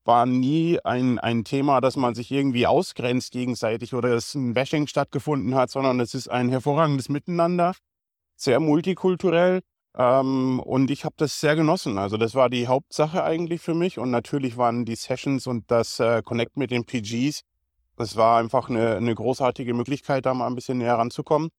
war 0.05 0.25
nie 0.25 0.79
ein, 0.83 1.19
ein 1.19 1.43
Thema, 1.43 1.81
dass 1.81 1.95
man 1.95 2.15
sich 2.15 2.31
irgendwie 2.31 2.67
ausgrenzt 2.67 3.31
gegenseitig 3.31 3.93
oder 3.93 4.09
es 4.09 4.33
ein 4.35 4.53
Bashing 4.53 4.87
stattgefunden 4.87 5.55
hat, 5.55 5.69
sondern 5.69 5.99
es 5.99 6.13
ist 6.13 6.29
ein 6.29 6.49
hervorragendes 6.49 7.09
Miteinander, 7.09 7.73
sehr 8.35 8.59
multikulturell. 8.59 9.61
Ähm, 9.97 10.59
und 10.59 10.91
ich 10.91 11.05
habe 11.05 11.15
das 11.17 11.39
sehr 11.39 11.55
genossen. 11.55 11.97
Also 11.97 12.17
das 12.17 12.35
war 12.35 12.49
die 12.49 12.67
Hauptsache 12.67 13.23
eigentlich 13.23 13.61
für 13.61 13.73
mich. 13.73 13.97
Und 13.97 14.11
natürlich 14.11 14.57
waren 14.57 14.85
die 14.85 14.95
Sessions 14.95 15.47
und 15.47 15.69
das 15.69 15.99
äh, 15.99 16.21
Connect 16.23 16.57
mit 16.57 16.71
den 16.71 16.85
PGs, 16.85 17.41
das 17.99 18.15
war 18.15 18.39
einfach 18.39 18.69
eine, 18.69 18.95
eine 18.95 19.13
großartige 19.13 19.73
Möglichkeit, 19.73 20.25
da 20.25 20.33
mal 20.33 20.47
ein 20.47 20.55
bisschen 20.55 20.77
näher 20.77 20.97
ranzukommen 20.97 21.49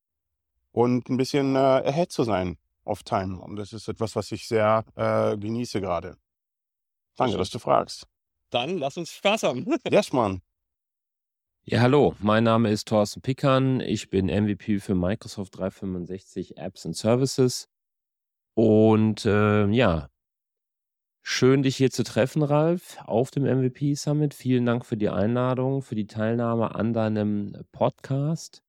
und 0.73 1.11
ein 1.11 1.19
bisschen 1.19 1.55
äh, 1.55 1.59
ahead 1.59 2.11
zu 2.11 2.25
sein 2.25 2.57
of 2.85 3.03
time. 3.03 3.39
Und 3.39 3.57
das 3.57 3.75
ist 3.75 3.89
etwas, 3.89 4.17
was 4.17 4.33
ich 4.33 4.49
sehr 4.49 4.85
äh, 4.95 5.37
genieße 5.37 5.83
gerade. 5.83 6.17
Danke, 7.17 7.37
dass 7.37 7.51
du 7.51 7.59
fragst. 7.59 8.10
Dann 8.51 8.79
lass 8.79 8.97
uns 8.97 9.13
Spaß 9.13 9.45
haben. 9.45 9.67
yes, 9.91 10.13
Mann. 10.13 10.43
Ja, 11.65 11.81
hallo, 11.81 12.17
mein 12.19 12.45
Name 12.45 12.71
ist 12.71 12.89
Thorsten 12.89 13.21
Pickern. 13.21 13.81
Ich 13.81 14.11
bin 14.11 14.27
MVP 14.27 14.81
für 14.81 14.95
Microsoft 14.95 15.57
365 15.57 16.57
Apps 16.57 16.85
and 16.85 16.97
Services. 16.97 17.69
Und 18.55 19.25
äh, 19.25 19.67
ja, 19.69 20.09
schön, 21.23 21.63
dich 21.63 21.77
hier 21.77 21.91
zu 21.91 22.03
treffen, 22.03 22.43
Ralf, 22.43 22.99
auf 23.05 23.31
dem 23.31 23.45
MVP 23.45 23.95
Summit. 23.95 24.35
Vielen 24.35 24.67
Dank 24.67 24.85
für 24.85 24.97
die 24.97 25.11
Einladung, 25.11 25.83
für 25.83 25.95
die 25.95 26.07
Teilnahme 26.07 26.75
an 26.75 26.93
deinem 26.93 27.57
Podcast. 27.71 28.63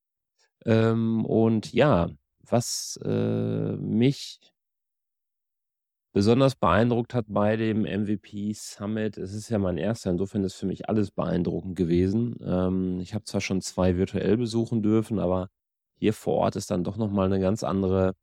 Ähm, 0.65 1.25
und 1.25 1.73
ja, 1.73 2.09
was 2.43 2.99
äh, 3.03 3.77
mich 3.77 4.39
besonders 6.13 6.55
beeindruckt 6.55 7.13
hat 7.13 7.25
bei 7.27 7.55
dem 7.55 7.81
MVP 7.81 8.53
Summit, 8.53 9.17
es 9.17 9.33
ist 9.33 9.49
ja 9.49 9.59
mein 9.59 9.77
erster, 9.77 10.11
insofern 10.11 10.43
ist 10.43 10.55
für 10.55 10.65
mich 10.65 10.89
alles 10.89 11.11
beeindruckend 11.11 11.75
gewesen. 11.75 12.35
Ähm, 12.43 12.99
ich 12.99 13.13
habe 13.13 13.23
zwar 13.25 13.41
schon 13.41 13.61
zwei 13.61 13.97
virtuell 13.97 14.37
besuchen 14.37 14.81
dürfen, 14.83 15.19
aber 15.19 15.49
hier 15.95 16.13
vor 16.13 16.35
Ort 16.35 16.55
ist 16.55 16.71
dann 16.71 16.83
doch 16.83 16.97
nochmal 16.97 17.27
eine 17.27 17.39
ganz 17.39 17.63
andere 17.63 18.13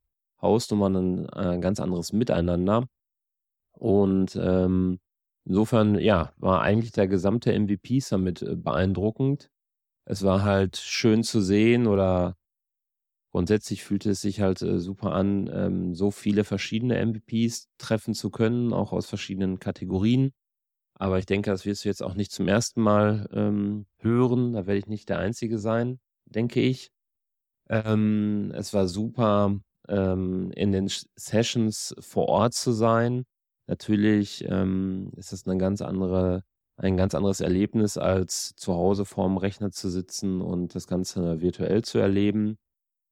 Hausnummer, 0.42 0.88
ein, 0.90 1.28
ein 1.30 1.58
äh, 1.58 1.60
ganz 1.60 1.80
anderes 1.80 2.12
Miteinander. 2.12 2.86
Und 3.72 4.36
ähm, 4.36 4.98
insofern, 5.44 5.98
ja, 5.98 6.32
war 6.36 6.62
eigentlich 6.62 6.92
der 6.92 7.08
gesamte 7.08 7.52
MVP 7.58 8.00
Summit 8.00 8.42
äh, 8.42 8.56
beeindruckend. 8.56 9.50
Es 10.04 10.24
war 10.24 10.44
halt 10.44 10.76
schön 10.76 11.22
zu 11.22 11.40
sehen 11.40 11.86
oder 11.86 12.36
grundsätzlich 13.32 13.84
fühlte 13.84 14.10
es 14.10 14.20
sich 14.20 14.40
halt 14.40 14.62
äh, 14.62 14.78
super 14.78 15.12
an, 15.12 15.50
ähm, 15.52 15.94
so 15.94 16.10
viele 16.10 16.44
verschiedene 16.44 16.96
MVPs 17.04 17.68
treffen 17.78 18.14
zu 18.14 18.30
können, 18.30 18.72
auch 18.72 18.92
aus 18.92 19.06
verschiedenen 19.06 19.58
Kategorien. 19.58 20.32
Aber 20.94 21.18
ich 21.18 21.26
denke, 21.26 21.50
das 21.50 21.64
wirst 21.66 21.84
du 21.84 21.88
jetzt 21.88 22.02
auch 22.02 22.14
nicht 22.14 22.32
zum 22.32 22.48
ersten 22.48 22.82
Mal 22.82 23.28
ähm, 23.32 23.86
hören. 23.98 24.54
Da 24.54 24.66
werde 24.66 24.78
ich 24.78 24.86
nicht 24.88 25.08
der 25.08 25.18
Einzige 25.18 25.58
sein, 25.58 26.00
denke 26.26 26.60
ich. 26.60 26.90
Ähm, 27.70 28.52
es 28.54 28.74
war 28.74 28.88
super, 28.88 29.60
ähm, 29.88 30.50
in 30.52 30.72
den 30.72 30.88
Sessions 31.16 31.94
vor 32.00 32.28
Ort 32.28 32.54
zu 32.54 32.72
sein. 32.72 33.24
Natürlich 33.66 34.44
ähm, 34.48 35.12
ist 35.16 35.32
das 35.32 35.46
eine 35.46 35.58
ganz 35.58 35.82
andere, 35.82 36.42
ein 36.76 36.96
ganz 36.96 37.14
anderes 37.14 37.40
Erlebnis, 37.40 37.98
als 37.98 38.54
zu 38.56 38.74
Hause 38.74 39.04
vorm 39.04 39.36
Rechner 39.38 39.70
zu 39.72 39.90
sitzen 39.90 40.40
und 40.40 40.74
das 40.74 40.86
Ganze 40.86 41.40
virtuell 41.42 41.84
zu 41.84 41.98
erleben 41.98 42.58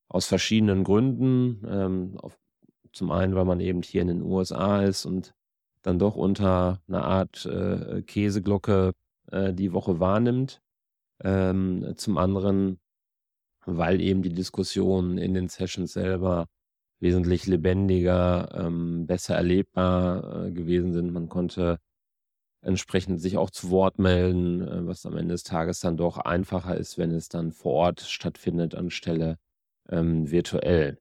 aus 0.09 0.27
verschiedenen 0.27 0.85
Gründen. 0.85 1.63
Ähm, 1.69 2.19
auf, 2.19 2.39
zum 2.93 3.11
einen, 3.11 3.35
weil 3.35 3.45
man 3.45 3.61
eben 3.61 3.83
hier 3.83 4.03
in 4.03 4.09
den 4.09 4.23
USA 4.23 4.83
ist 4.83 5.05
und 5.05 5.35
dann 5.83 5.99
doch 5.99 6.17
unter 6.17 6.81
einer 6.89 7.05
Art 7.05 7.47
äh, 7.47 8.03
Käseglocke 8.03 8.93
äh, 9.31 9.53
die 9.53 9.73
Woche 9.73 10.01
wahrnimmt. 10.01 10.61
Ähm, 11.23 11.95
zum 11.97 12.19
anderen, 12.19 12.79
weil 13.65 14.01
eben 14.01 14.23
die 14.23 14.35
Diskussionen 14.35 15.19
in 15.19 15.35
den 15.35 15.49
Sessions 15.49 15.93
selber 15.93 16.47
wesentlich 17.01 17.47
lebendiger, 17.47 18.49
ähm, 18.55 19.07
besser 19.07 19.37
erlebbar 19.37 20.47
äh, 20.47 20.51
gewesen 20.53 20.93
sind. 20.93 21.13
Man 21.13 21.29
konnte 21.29 21.79
entsprechend 22.63 23.21
sich 23.21 23.37
auch 23.37 23.51
zu 23.51 23.71
Wort 23.71 23.99
melden, 23.99 24.63
äh, 24.63 24.87
was 24.87 25.07
am 25.07 25.17
Ende 25.17 25.35
des 25.35 25.45
Tages 25.45 25.81
dann 25.81 25.97
doch 25.97 26.19
einfacher 26.19 26.77
ist, 26.77 26.99
wenn 26.99 27.13
es 27.13 27.29
dann 27.29 27.53
vor 27.53 27.73
Ort 27.73 28.01
stattfindet, 28.01 28.75
anstelle 28.75 29.39
ähm, 29.91 30.31
virtuell. 30.31 30.99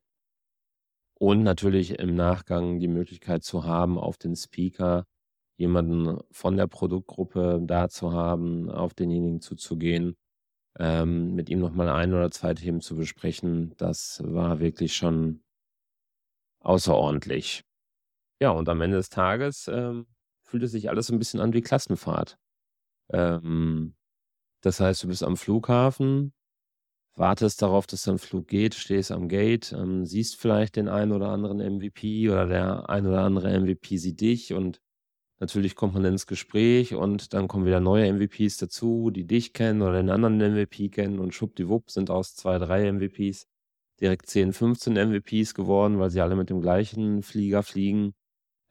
Und 1.17 1.43
natürlich 1.43 1.99
im 1.99 2.15
Nachgang 2.15 2.79
die 2.79 2.87
Möglichkeit 2.87 3.43
zu 3.43 3.63
haben, 3.63 3.97
auf 3.97 4.17
den 4.17 4.35
Speaker 4.35 5.05
jemanden 5.57 6.19
von 6.31 6.57
der 6.57 6.67
Produktgruppe 6.67 7.61
da 7.63 7.87
zu 7.87 8.11
haben, 8.11 8.69
auf 8.69 8.93
denjenigen 8.93 9.39
zuzugehen, 9.39 10.17
ähm, 10.77 11.33
mit 11.35 11.49
ihm 11.49 11.59
nochmal 11.59 11.89
ein 11.89 12.13
oder 12.13 12.31
zwei 12.31 12.53
Themen 12.53 12.81
zu 12.81 12.95
besprechen. 12.95 13.73
Das 13.77 14.21
war 14.25 14.59
wirklich 14.59 14.95
schon 14.95 15.41
außerordentlich. 16.59 17.63
Ja, 18.41 18.49
und 18.51 18.67
am 18.67 18.81
Ende 18.81 18.97
des 18.97 19.09
Tages 19.09 19.69
ähm, 19.69 20.07
fühlt 20.43 20.63
es 20.63 20.71
sich 20.71 20.89
alles 20.89 21.09
ein 21.09 21.19
bisschen 21.19 21.39
an 21.39 21.53
wie 21.53 21.61
Klassenfahrt. 21.61 22.37
Ähm, 23.09 23.95
das 24.61 24.79
heißt, 24.79 25.03
du 25.03 25.07
bist 25.07 25.23
am 25.23 25.37
Flughafen, 25.37 26.33
wartest 27.15 27.61
darauf, 27.61 27.87
dass 27.87 28.03
dein 28.03 28.19
Flug 28.19 28.47
geht, 28.47 28.75
stehst 28.75 29.11
am 29.11 29.29
Gate, 29.29 29.73
ähm, 29.73 30.05
siehst 30.05 30.39
vielleicht 30.39 30.75
den 30.75 30.89
einen 30.89 31.11
oder 31.11 31.29
anderen 31.29 31.59
MVP 31.59 32.29
oder 32.29 32.47
der 32.47 32.89
ein 32.89 33.07
oder 33.07 33.21
andere 33.21 33.59
MVP 33.59 33.97
sieht 33.97 34.21
dich 34.21 34.53
und 34.53 34.81
Natürlich 35.39 35.75
kommt 35.75 35.93
man 35.95 36.05
ins 36.05 36.27
Gespräch 36.27 36.95
und 36.95 37.33
dann 37.33 37.49
kommen 37.49 37.65
wieder 37.65 37.81
neue 37.81 38.11
MVPs 38.11 38.57
dazu, 38.57 39.11
die 39.11 39.27
dich 39.27 39.51
kennen 39.51 39.81
oder 39.81 39.97
den 39.97 40.09
anderen 40.09 40.37
MVP 40.37 40.89
kennen 40.89 41.19
und 41.19 41.33
schwuppdiwupp 41.33 41.91
sind 41.91 42.09
aus 42.09 42.35
zwei, 42.35 42.57
drei 42.57 42.89
MVPs 42.89 43.45
direkt 43.99 44.27
10, 44.27 44.53
15 44.53 44.93
MVPs 44.93 45.53
geworden, 45.53 45.99
weil 45.99 46.09
sie 46.09 46.21
alle 46.21 46.35
mit 46.37 46.49
dem 46.49 46.61
gleichen 46.61 47.21
Flieger 47.21 47.63
fliegen. 47.63 48.13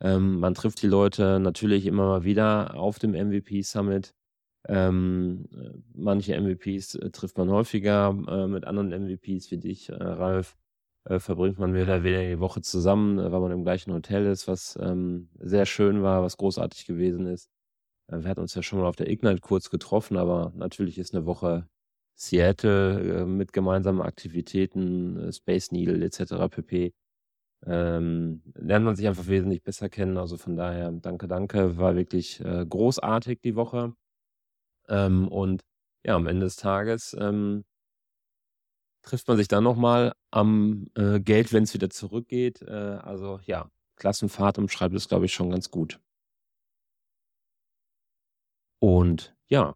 Ähm, 0.01 0.41
man 0.41 0.55
trifft 0.55 0.83
die 0.83 0.87
Leute 0.87 1.39
natürlich 1.39 1.87
immer 1.87 2.07
mal 2.07 2.25
wieder 2.25 2.75
auf 2.79 2.99
dem 2.99 3.13
MVP 3.13 3.63
Summit. 3.63 4.15
Ähm, 4.69 5.47
manche 5.95 6.35
MVPs 6.35 6.95
äh, 6.97 7.11
trifft 7.11 7.37
man 7.39 7.51
häufiger 7.51 8.17
äh, 8.29 8.47
mit 8.47 8.65
anderen 8.67 8.93
MVPs 8.93 9.51
wie 9.51 9.59
dich, 9.59 9.91
äh, 9.91 9.95
Ralf. 9.95 10.57
Äh, 11.07 11.19
verbringt 11.19 11.59
man 11.59 11.75
wieder 11.75 12.03
wieder 12.03 12.23
die 12.27 12.41
Woche 12.41 12.63
zusammen, 12.63 13.19
äh, 13.19 13.31
weil 13.31 13.41
man 13.41 13.53
im 13.53 13.63
gleichen 13.63 13.93
Hotel 13.93 14.25
ist, 14.27 14.49
was 14.49 14.79
ähm, 14.81 15.29
sehr 15.39 15.67
schön 15.67 16.03
war, 16.03 16.23
was 16.23 16.39
großartig 16.39 16.87
gewesen 16.87 17.27
ist. 17.27 17.51
Äh, 18.09 18.23
wir 18.23 18.31
hatten 18.31 18.41
uns 18.41 18.55
ja 18.55 18.63
schon 18.63 18.81
mal 18.81 18.87
auf 18.87 18.97
der 18.97 19.11
Ignite 19.11 19.41
kurz 19.41 19.71
getroffen, 19.71 20.17
aber 20.17 20.53
natürlich 20.57 20.99
ist 20.99 21.15
eine 21.15 21.27
Woche 21.27 21.69
Seattle 22.17 23.27
mit 23.27 23.53
gemeinsamen 23.53 24.01
Aktivitäten, 24.03 25.33
Space 25.33 25.73
Needle 25.73 26.05
etc. 26.05 26.49
pp. 26.49 26.95
Ähm, 27.67 28.43
lernt 28.55 28.85
man 28.85 28.97
sich 28.97 29.09
einfach 29.09 29.27
wesentlich 29.27 29.63
besser 29.65 29.89
kennen. 29.89 30.17
Also 30.19 30.37
von 30.37 30.57
daher, 30.57 30.93
danke, 30.93 31.29
danke. 31.29 31.77
War 31.79 31.97
wirklich 31.97 32.43
großartig 32.43 33.41
die 33.43 33.57
Woche. 33.57 33.95
Ähm, 34.89 35.29
und 35.29 35.63
ja, 36.05 36.17
am 36.17 36.27
Ende 36.27 36.47
des 36.47 36.57
Tages 36.57 37.17
ähm, 37.19 37.65
trifft 39.03 39.29
man 39.29 39.37
sich 39.37 39.49
dann 39.49 39.65
nochmal 39.65 40.15
am 40.31 40.89
äh, 40.97 41.21
Geld, 41.21 41.53
wenn 41.53 41.65
es 41.65 41.75
wieder 41.75 41.91
zurückgeht. 41.91 42.63
Äh, 42.63 42.71
also 42.73 43.41
ja, 43.45 43.71
Klassenfahrt 43.97 44.59
umschreibt 44.59 44.95
es, 44.95 45.09
glaube 45.09 45.27
ich, 45.27 45.35
schon 45.35 45.51
ganz 45.51 45.71
gut. 45.71 46.01
Und 48.81 49.35
ja, 49.49 49.75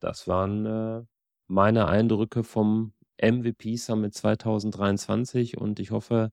das 0.00 0.26
waren 0.26 0.66
äh, 0.66 1.04
meine 1.46 1.86
Eindrücke 1.86 2.42
vom 2.44 2.92
MVP 3.20 3.76
Summit 3.76 4.14
2023 4.14 5.58
und 5.58 5.78
ich 5.78 5.92
hoffe, 5.92 6.32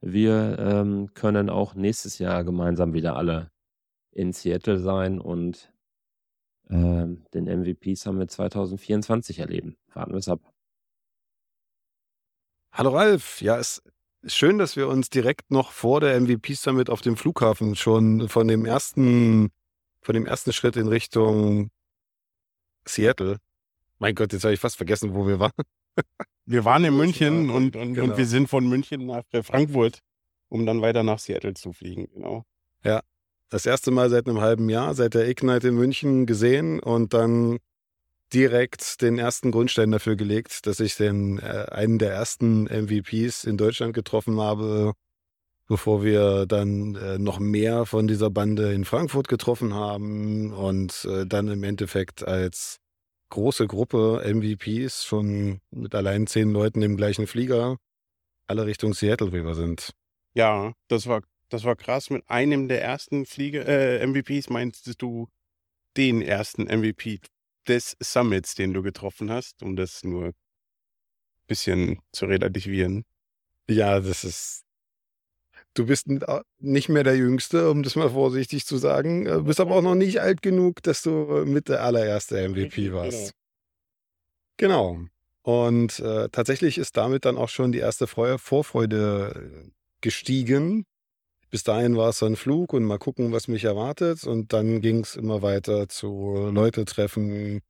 wir 0.00 0.58
ähm, 0.58 1.14
können 1.14 1.48
auch 1.48 1.74
nächstes 1.74 2.18
Jahr 2.18 2.44
gemeinsam 2.44 2.92
wieder 2.92 3.16
alle 3.16 3.50
in 4.12 4.32
Seattle 4.32 4.78
sein 4.78 5.20
und 5.20 5.72
ähm, 6.70 7.24
den 7.34 7.44
MVP 7.44 7.94
Summit 7.94 8.30
2024 8.30 9.38
erleben. 9.38 9.76
Warten 9.92 10.12
wir 10.12 10.18
es 10.18 10.28
ab. 10.28 10.40
Hallo 12.72 12.90
Ralf, 12.90 13.40
ja, 13.40 13.58
es 13.58 13.82
ist 14.22 14.36
schön, 14.36 14.58
dass 14.58 14.76
wir 14.76 14.88
uns 14.88 15.08
direkt 15.08 15.50
noch 15.50 15.70
vor 15.72 16.00
der 16.00 16.20
MVP 16.20 16.54
Summit 16.54 16.90
auf 16.90 17.00
dem 17.00 17.16
Flughafen 17.16 17.74
schon 17.74 18.28
von 18.28 18.48
dem 18.48 18.66
ersten, 18.66 19.50
von 20.02 20.14
dem 20.14 20.26
ersten 20.26 20.52
Schritt 20.52 20.76
in 20.76 20.88
Richtung 20.88 21.70
Seattle. 22.86 23.38
Mein 23.98 24.14
Gott, 24.14 24.32
jetzt 24.32 24.44
habe 24.44 24.52
ich 24.52 24.60
fast 24.60 24.76
vergessen, 24.76 25.14
wo 25.14 25.26
wir 25.26 25.38
waren. 25.40 25.52
Wir 26.48 26.64
waren 26.64 26.84
in 26.84 26.96
München 26.96 27.50
und, 27.50 27.74
und, 27.74 27.94
Genau. 27.94 28.12
und 28.12 28.16
wir 28.18 28.26
sind 28.26 28.48
von 28.48 28.68
München 28.68 29.04
nach 29.06 29.24
äh, 29.32 29.42
Frankfurt, 29.42 29.98
um 30.48 30.64
dann 30.64 30.80
weiter 30.80 31.02
nach 31.02 31.18
Seattle 31.18 31.54
zu 31.54 31.72
fliegen. 31.72 32.06
Genau. 32.14 32.44
Ja, 32.84 33.02
das 33.48 33.66
erste 33.66 33.90
Mal 33.90 34.10
seit 34.10 34.26
einem 34.26 34.40
halben 34.40 34.68
Jahr, 34.68 34.94
seit 34.94 35.14
der 35.14 35.28
Ignite 35.28 35.68
in 35.68 35.74
München 35.74 36.26
gesehen 36.26 36.80
und 36.80 37.14
dann 37.14 37.58
direkt 38.32 39.02
den 39.02 39.18
ersten 39.18 39.52
Grundstein 39.52 39.90
dafür 39.90 40.16
gelegt, 40.16 40.66
dass 40.66 40.80
ich 40.80 40.96
den 40.96 41.38
äh, 41.38 41.66
einen 41.70 41.98
der 41.98 42.12
ersten 42.12 42.64
MVPs 42.64 43.44
in 43.44 43.56
Deutschland 43.56 43.94
getroffen 43.94 44.40
habe, 44.40 44.94
bevor 45.68 46.02
wir 46.02 46.46
dann 46.46 46.96
äh, 46.96 47.18
noch 47.18 47.38
mehr 47.38 47.86
von 47.86 48.08
dieser 48.08 48.30
Bande 48.30 48.72
in 48.72 48.84
Frankfurt 48.84 49.28
getroffen 49.28 49.74
haben 49.74 50.52
und 50.52 51.06
äh, 51.08 51.24
dann 51.26 51.48
im 51.48 51.62
Endeffekt 51.62 52.26
als 52.26 52.78
große 53.30 53.66
Gruppe 53.66 54.22
MVPs 54.24 55.04
schon 55.04 55.60
mit 55.70 55.94
allein 55.94 56.26
zehn 56.26 56.50
Leuten 56.50 56.82
im 56.82 56.96
gleichen 56.96 57.26
Flieger 57.26 57.76
alle 58.48 58.66
Richtung 58.66 58.94
Seattle 58.94 59.32
rüber 59.32 59.54
sind. 59.54 59.90
Ja, 60.34 60.72
das 60.88 61.06
war, 61.06 61.22
das 61.48 61.64
war 61.64 61.76
krass. 61.76 62.10
Mit 62.10 62.28
einem 62.28 62.68
der 62.68 62.82
ersten 62.82 63.26
Fliege, 63.26 63.64
äh, 63.64 64.04
MVPs 64.06 64.50
meinst 64.50 65.00
du 65.00 65.28
den 65.96 66.22
ersten 66.22 66.64
MVP 66.64 67.20
des 67.66 67.96
Summits, 68.00 68.54
den 68.54 68.72
du 68.72 68.82
getroffen 68.82 69.30
hast, 69.30 69.62
um 69.62 69.76
das 69.76 70.04
nur 70.04 70.26
ein 70.26 70.34
bisschen 71.46 72.00
zu 72.12 72.26
relativieren. 72.26 73.04
Ja, 73.68 74.00
das 74.00 74.24
ist. 74.24 74.62
Du 75.74 75.86
bist 75.86 76.06
nicht 76.58 76.88
mehr 76.88 77.04
der 77.04 77.16
Jüngste, 77.16 77.70
um 77.70 77.82
das 77.82 77.96
mal 77.96 78.10
vorsichtig 78.10 78.64
zu 78.64 78.78
sagen. 78.78 79.26
Du 79.26 79.44
bist 79.44 79.60
aber 79.60 79.76
auch 79.76 79.82
noch 79.82 79.94
nicht 79.94 80.20
alt 80.20 80.40
genug, 80.40 80.82
dass 80.82 81.02
du 81.02 81.44
mit 81.44 81.68
der 81.68 81.82
allererste 81.82 82.48
MVP 82.48 82.92
warst. 82.92 83.34
Genau. 84.56 85.00
Und 85.42 86.00
äh, 86.00 86.28
tatsächlich 86.30 86.78
ist 86.78 86.96
damit 86.96 87.24
dann 87.26 87.36
auch 87.36 87.50
schon 87.50 87.72
die 87.72 87.78
erste 87.78 88.06
Freu 88.06 88.38
Vorfreude 88.38 89.64
äh, 89.66 89.70
gestiegen. 90.00 90.86
Bis 91.50 91.62
dahin 91.62 91.96
war 91.96 92.10
es 92.10 92.18
so 92.18 92.26
ein 92.26 92.36
Flug 92.36 92.72
und 92.72 92.84
mal 92.84 92.98
gucken, 92.98 93.32
was 93.32 93.48
mich 93.48 93.64
erwartet. 93.64 94.24
Und 94.24 94.52
dann 94.52 94.80
ging 94.80 95.00
es 95.00 95.16
immer 95.16 95.42
weiter 95.42 95.88
zu 95.88 96.50
Leute 96.52 96.84
treffen, 96.84 97.62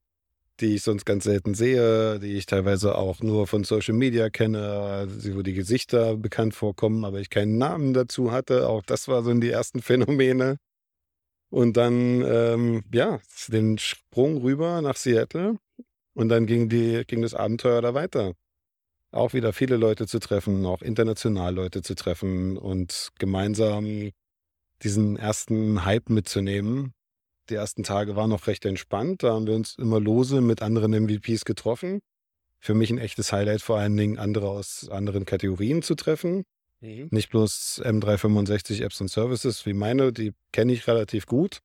die 0.61 0.77
ich 0.77 0.83
sonst 0.83 1.05
ganz 1.05 1.25
selten 1.25 1.55
sehe, 1.55 2.19
die 2.19 2.37
ich 2.37 2.47
teilweise 2.47 2.97
auch 2.97 3.21
nur 3.21 3.47
von 3.47 3.65
Social 3.65 3.95
Media 3.95 4.31
kenne, 4.31 5.07
wo 5.35 5.43
die 5.43 5.53
Gesichter 5.53 6.17
bekannt 6.17 6.55
vorkommen, 6.55 7.05
aber 7.05 7.21
ich 7.21 7.31
keinen 7.31 7.59
Namen 7.59 7.93
dazu 7.93 8.33
hatte. 8.33 8.69
Auch 8.69 8.83
das 8.83 9.09
war 9.09 9.23
so 9.23 9.31
in 9.31 9.41
die 9.41 9.51
ersten 9.51 9.83
Phänomene. 9.83 10.57
Und 11.51 11.77
dann, 11.77 12.23
ähm, 12.23 12.85
ja, 12.93 13.21
den 13.49 13.79
Sprung 13.79 14.39
rüber 14.39 14.81
nach 14.83 14.97
Seattle. 14.97 15.59
Und 16.15 16.31
dann 16.31 16.47
ging, 16.47 16.69
die, 16.69 17.05
ging 17.07 17.23
das 17.23 17.35
Abenteuer 17.35 17.83
da 17.83 17.95
weiter. 17.95 18.33
Auch 19.17 19.33
wieder 19.33 19.53
viele 19.53 19.77
Leute 19.77 20.07
zu 20.07 20.19
treffen, 20.19 20.67
auch 20.67 20.83
international 20.83 21.55
Leute 21.55 21.83
zu 21.83 21.95
treffen 21.95 22.57
und 22.59 23.11
gemeinsam 23.19 24.11
diesen 24.83 25.17
ersten 25.17 25.85
Hype 25.85 26.11
mitzunehmen. 26.11 26.93
Die 27.49 27.55
ersten 27.55 27.83
Tage 27.83 28.17
waren 28.17 28.31
noch 28.31 28.47
recht 28.47 28.65
entspannt. 28.67 29.23
Da 29.23 29.33
haben 29.33 29.47
wir 29.47 29.55
uns 29.55 29.77
immer 29.77 30.01
lose 30.01 30.41
mit 30.41 30.63
anderen 30.63 30.93
MVPs 30.93 31.45
getroffen. 31.45 32.01
Für 32.59 32.75
mich 32.75 32.91
ein 32.91 32.99
echtes 32.99 33.33
Highlight, 33.33 33.63
vor 33.63 33.79
allen 33.79 33.97
Dingen 33.97 34.19
andere 34.19 34.49
aus 34.49 34.89
anderen 34.91 35.25
Kategorien 35.25 35.83
zu 35.83 35.95
treffen. 35.95 36.45
Mhm. 36.81 37.09
Nicht 37.11 37.31
bloß 37.31 37.83
M365 37.85 38.83
Apps 38.83 39.01
und 39.01 39.09
Services 39.09 39.65
wie 39.65 39.73
meine, 39.73 40.13
die 40.13 40.33
kenne 40.53 40.73
ich 40.73 40.87
relativ 40.87 41.27
gut. 41.27 41.61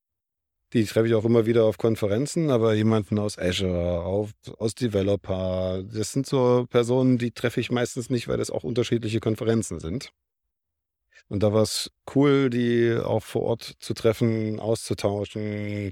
Die 0.73 0.85
treffe 0.85 1.07
ich 1.07 1.15
auch 1.15 1.25
immer 1.25 1.45
wieder 1.45 1.65
auf 1.65 1.77
Konferenzen, 1.77 2.49
aber 2.49 2.73
jemanden 2.73 3.19
aus 3.19 3.37
Azure, 3.37 4.03
auf, 4.03 4.31
aus 4.57 4.73
Developer, 4.73 5.83
das 5.83 6.13
sind 6.13 6.25
so 6.25 6.65
Personen, 6.69 7.17
die 7.17 7.31
treffe 7.31 7.59
ich 7.59 7.71
meistens 7.71 8.09
nicht, 8.09 8.29
weil 8.29 8.37
das 8.37 8.49
auch 8.51 8.63
unterschiedliche 8.63 9.19
Konferenzen 9.19 9.79
sind. 9.79 10.13
Und 11.27 11.43
da 11.43 11.53
war 11.53 11.63
es 11.63 11.91
cool, 12.15 12.49
die 12.49 12.93
auch 12.93 13.23
vor 13.23 13.43
Ort 13.43 13.75
zu 13.79 13.93
treffen, 13.93 14.59
auszutauschen, 14.59 15.91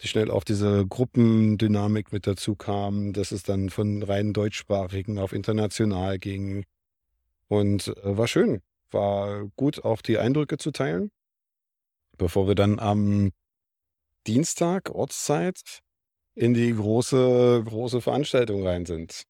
die 0.00 0.08
schnell 0.08 0.30
auch 0.30 0.44
diese 0.44 0.86
Gruppendynamik 0.86 2.12
mit 2.12 2.26
dazu 2.26 2.54
kam, 2.54 3.12
dass 3.12 3.32
es 3.32 3.42
dann 3.42 3.70
von 3.70 4.02
rein 4.02 4.32
deutschsprachigen 4.32 5.18
auf 5.18 5.32
international 5.32 6.18
ging. 6.18 6.64
Und 7.48 7.88
äh, 7.88 8.16
war 8.16 8.28
schön. 8.28 8.60
War 8.90 9.46
gut, 9.56 9.84
auch 9.84 10.02
die 10.02 10.18
Eindrücke 10.18 10.58
zu 10.58 10.70
teilen. 10.70 11.10
Bevor 12.16 12.48
wir 12.48 12.54
dann 12.54 12.78
am 12.78 13.32
Dienstag, 14.26 14.90
Ortszeit, 14.90 15.80
in 16.34 16.54
die 16.54 16.74
große, 16.74 17.62
große 17.66 18.00
Veranstaltung 18.00 18.66
rein 18.66 18.86
sind. 18.86 19.24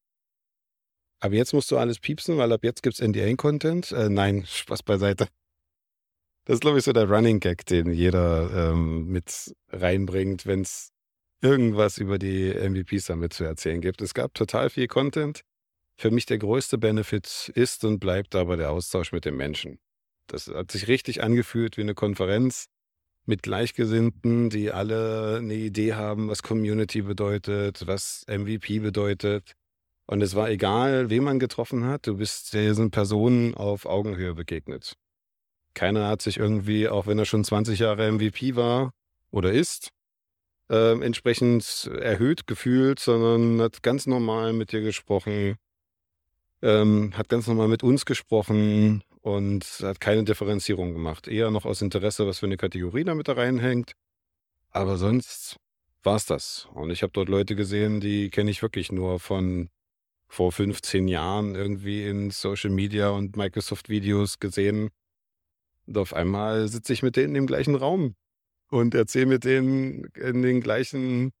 Aber 1.21 1.35
jetzt 1.35 1.53
musst 1.53 1.69
du 1.71 1.77
alles 1.77 1.99
piepsen, 1.99 2.37
weil 2.37 2.51
ab 2.53 2.63
jetzt 2.63 2.83
gibt's 2.83 3.01
NDA-Content. 3.01 3.91
Äh, 3.91 4.09
nein, 4.09 4.45
Spaß 4.47 4.83
beiseite. 4.83 5.27
Das 6.45 6.55
ist, 6.55 6.61
glaube 6.61 6.79
ich, 6.79 6.85
so 6.85 6.93
der 6.93 7.09
Running 7.09 7.39
Gag, 7.39 7.65
den 7.65 7.91
jeder 7.91 8.71
ähm, 8.71 9.07
mit 9.07 9.53
reinbringt, 9.69 10.45
wenn 10.45 10.61
es 10.61 10.91
irgendwas 11.41 11.97
über 11.97 12.17
die 12.17 12.53
MVPs 12.53 13.05
damit 13.05 13.33
zu 13.33 13.43
erzählen 13.43 13.81
gibt. 13.81 14.01
Es 14.01 14.13
gab 14.13 14.33
total 14.33 14.69
viel 14.69 14.87
Content. 14.87 15.41
Für 15.97 16.11
mich 16.11 16.25
der 16.25 16.37
größte 16.37 16.77
Benefit 16.77 17.51
ist 17.55 17.83
und 17.83 17.99
bleibt 17.99 18.35
aber 18.35 18.55
der 18.55 18.71
Austausch 18.71 19.11
mit 19.11 19.25
den 19.25 19.35
Menschen. 19.35 19.79
Das 20.27 20.47
hat 20.47 20.71
sich 20.71 20.87
richtig 20.87 21.21
angefühlt 21.21 21.75
wie 21.77 21.81
eine 21.81 21.95
Konferenz 21.95 22.67
mit 23.29 23.43
Gleichgesinnten, 23.43 24.49
die 24.49 24.71
alle 24.71 25.37
eine 25.37 25.53
Idee 25.53 25.93
haben, 25.93 26.29
was 26.29 26.41
Community 26.43 27.03
bedeutet, 27.03 27.85
was 27.85 28.25
MVP 28.27 28.79
bedeutet. 28.79 29.53
Und 30.07 30.21
es 30.21 30.33
war 30.33 30.49
egal, 30.49 31.11
wen 31.11 31.23
man 31.23 31.37
getroffen 31.37 31.85
hat, 31.85 32.07
du 32.07 32.17
bist 32.17 32.53
diesen 32.53 32.89
Personen 32.89 33.53
auf 33.53 33.85
Augenhöhe 33.85 34.33
begegnet. 34.33 34.95
Keiner 35.75 36.07
hat 36.07 36.23
sich 36.23 36.37
irgendwie, 36.37 36.89
auch 36.89 37.05
wenn 37.05 37.19
er 37.19 37.25
schon 37.25 37.43
20 37.43 37.77
Jahre 37.77 38.11
MVP 38.11 38.55
war 38.55 38.91
oder 39.29 39.51
ist, 39.51 39.91
äh, 40.71 40.99
entsprechend 40.99 41.87
erhöht 42.01 42.47
gefühlt, 42.47 42.99
sondern 42.99 43.61
hat 43.61 43.83
ganz 43.83 44.07
normal 44.07 44.53
mit 44.53 44.71
dir 44.71 44.81
gesprochen, 44.81 45.55
ähm, 46.63 47.13
hat 47.15 47.29
ganz 47.29 47.45
normal 47.45 47.67
mit 47.67 47.83
uns 47.83 48.05
gesprochen 48.05 49.03
und 49.21 49.63
hat 49.81 49.99
keine 49.99 50.23
Differenzierung 50.23 50.93
gemacht. 50.93 51.27
Eher 51.27 51.51
noch 51.51 51.65
aus 51.65 51.81
Interesse, 51.81 52.25
was 52.27 52.39
für 52.39 52.45
eine 52.45 52.57
Kategorie 52.57 53.03
damit 53.03 53.27
da 53.27 53.33
reinhängt. 53.33 53.93
Aber 54.71 54.97
sonst 54.97 55.57
war 56.03 56.15
es 56.15 56.25
das. 56.25 56.67
Und 56.73 56.91
ich 56.91 57.03
habe 57.03 57.11
dort 57.13 57.29
Leute 57.29 57.55
gesehen, 57.55 57.99
die 57.99 58.29
kenne 58.29 58.51
ich 58.51 58.61
wirklich 58.61 58.91
nur 58.91 59.19
von 59.19 59.69
vor 60.27 60.51
15 60.51 61.07
Jahren 61.07 61.55
irgendwie 61.55 62.05
in 62.07 62.29
Social 62.29 62.69
Media 62.69 63.09
und 63.09 63.35
Microsoft-Videos 63.35 64.39
gesehen. 64.39 64.89
Und 65.87 65.97
auf 65.97 66.13
einmal 66.13 66.67
sitze 66.67 66.93
ich 66.93 67.01
mit 67.01 67.15
denen 67.15 67.35
im 67.35 67.47
gleichen 67.47 67.75
Raum 67.75 68.15
und 68.69 68.93
erzähle 68.93 69.25
mit 69.25 69.43
denen 69.43 70.05
in 70.15 70.43
den 70.43 70.61
gleichen 70.61 71.31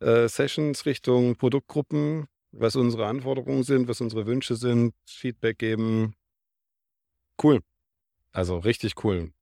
äh, 0.00 0.28
Sessions 0.28 0.84
Richtung 0.84 1.36
Produktgruppen, 1.36 2.26
was 2.52 2.76
unsere 2.76 3.06
Anforderungen 3.06 3.62
sind, 3.62 3.88
was 3.88 4.02
unsere 4.02 4.26
Wünsche 4.26 4.54
sind, 4.56 4.94
Feedback 5.06 5.58
geben. 5.58 6.14
Cool. 7.42 7.60
Also 8.32 8.58
richtig 8.58 9.02
cool. 9.04 9.32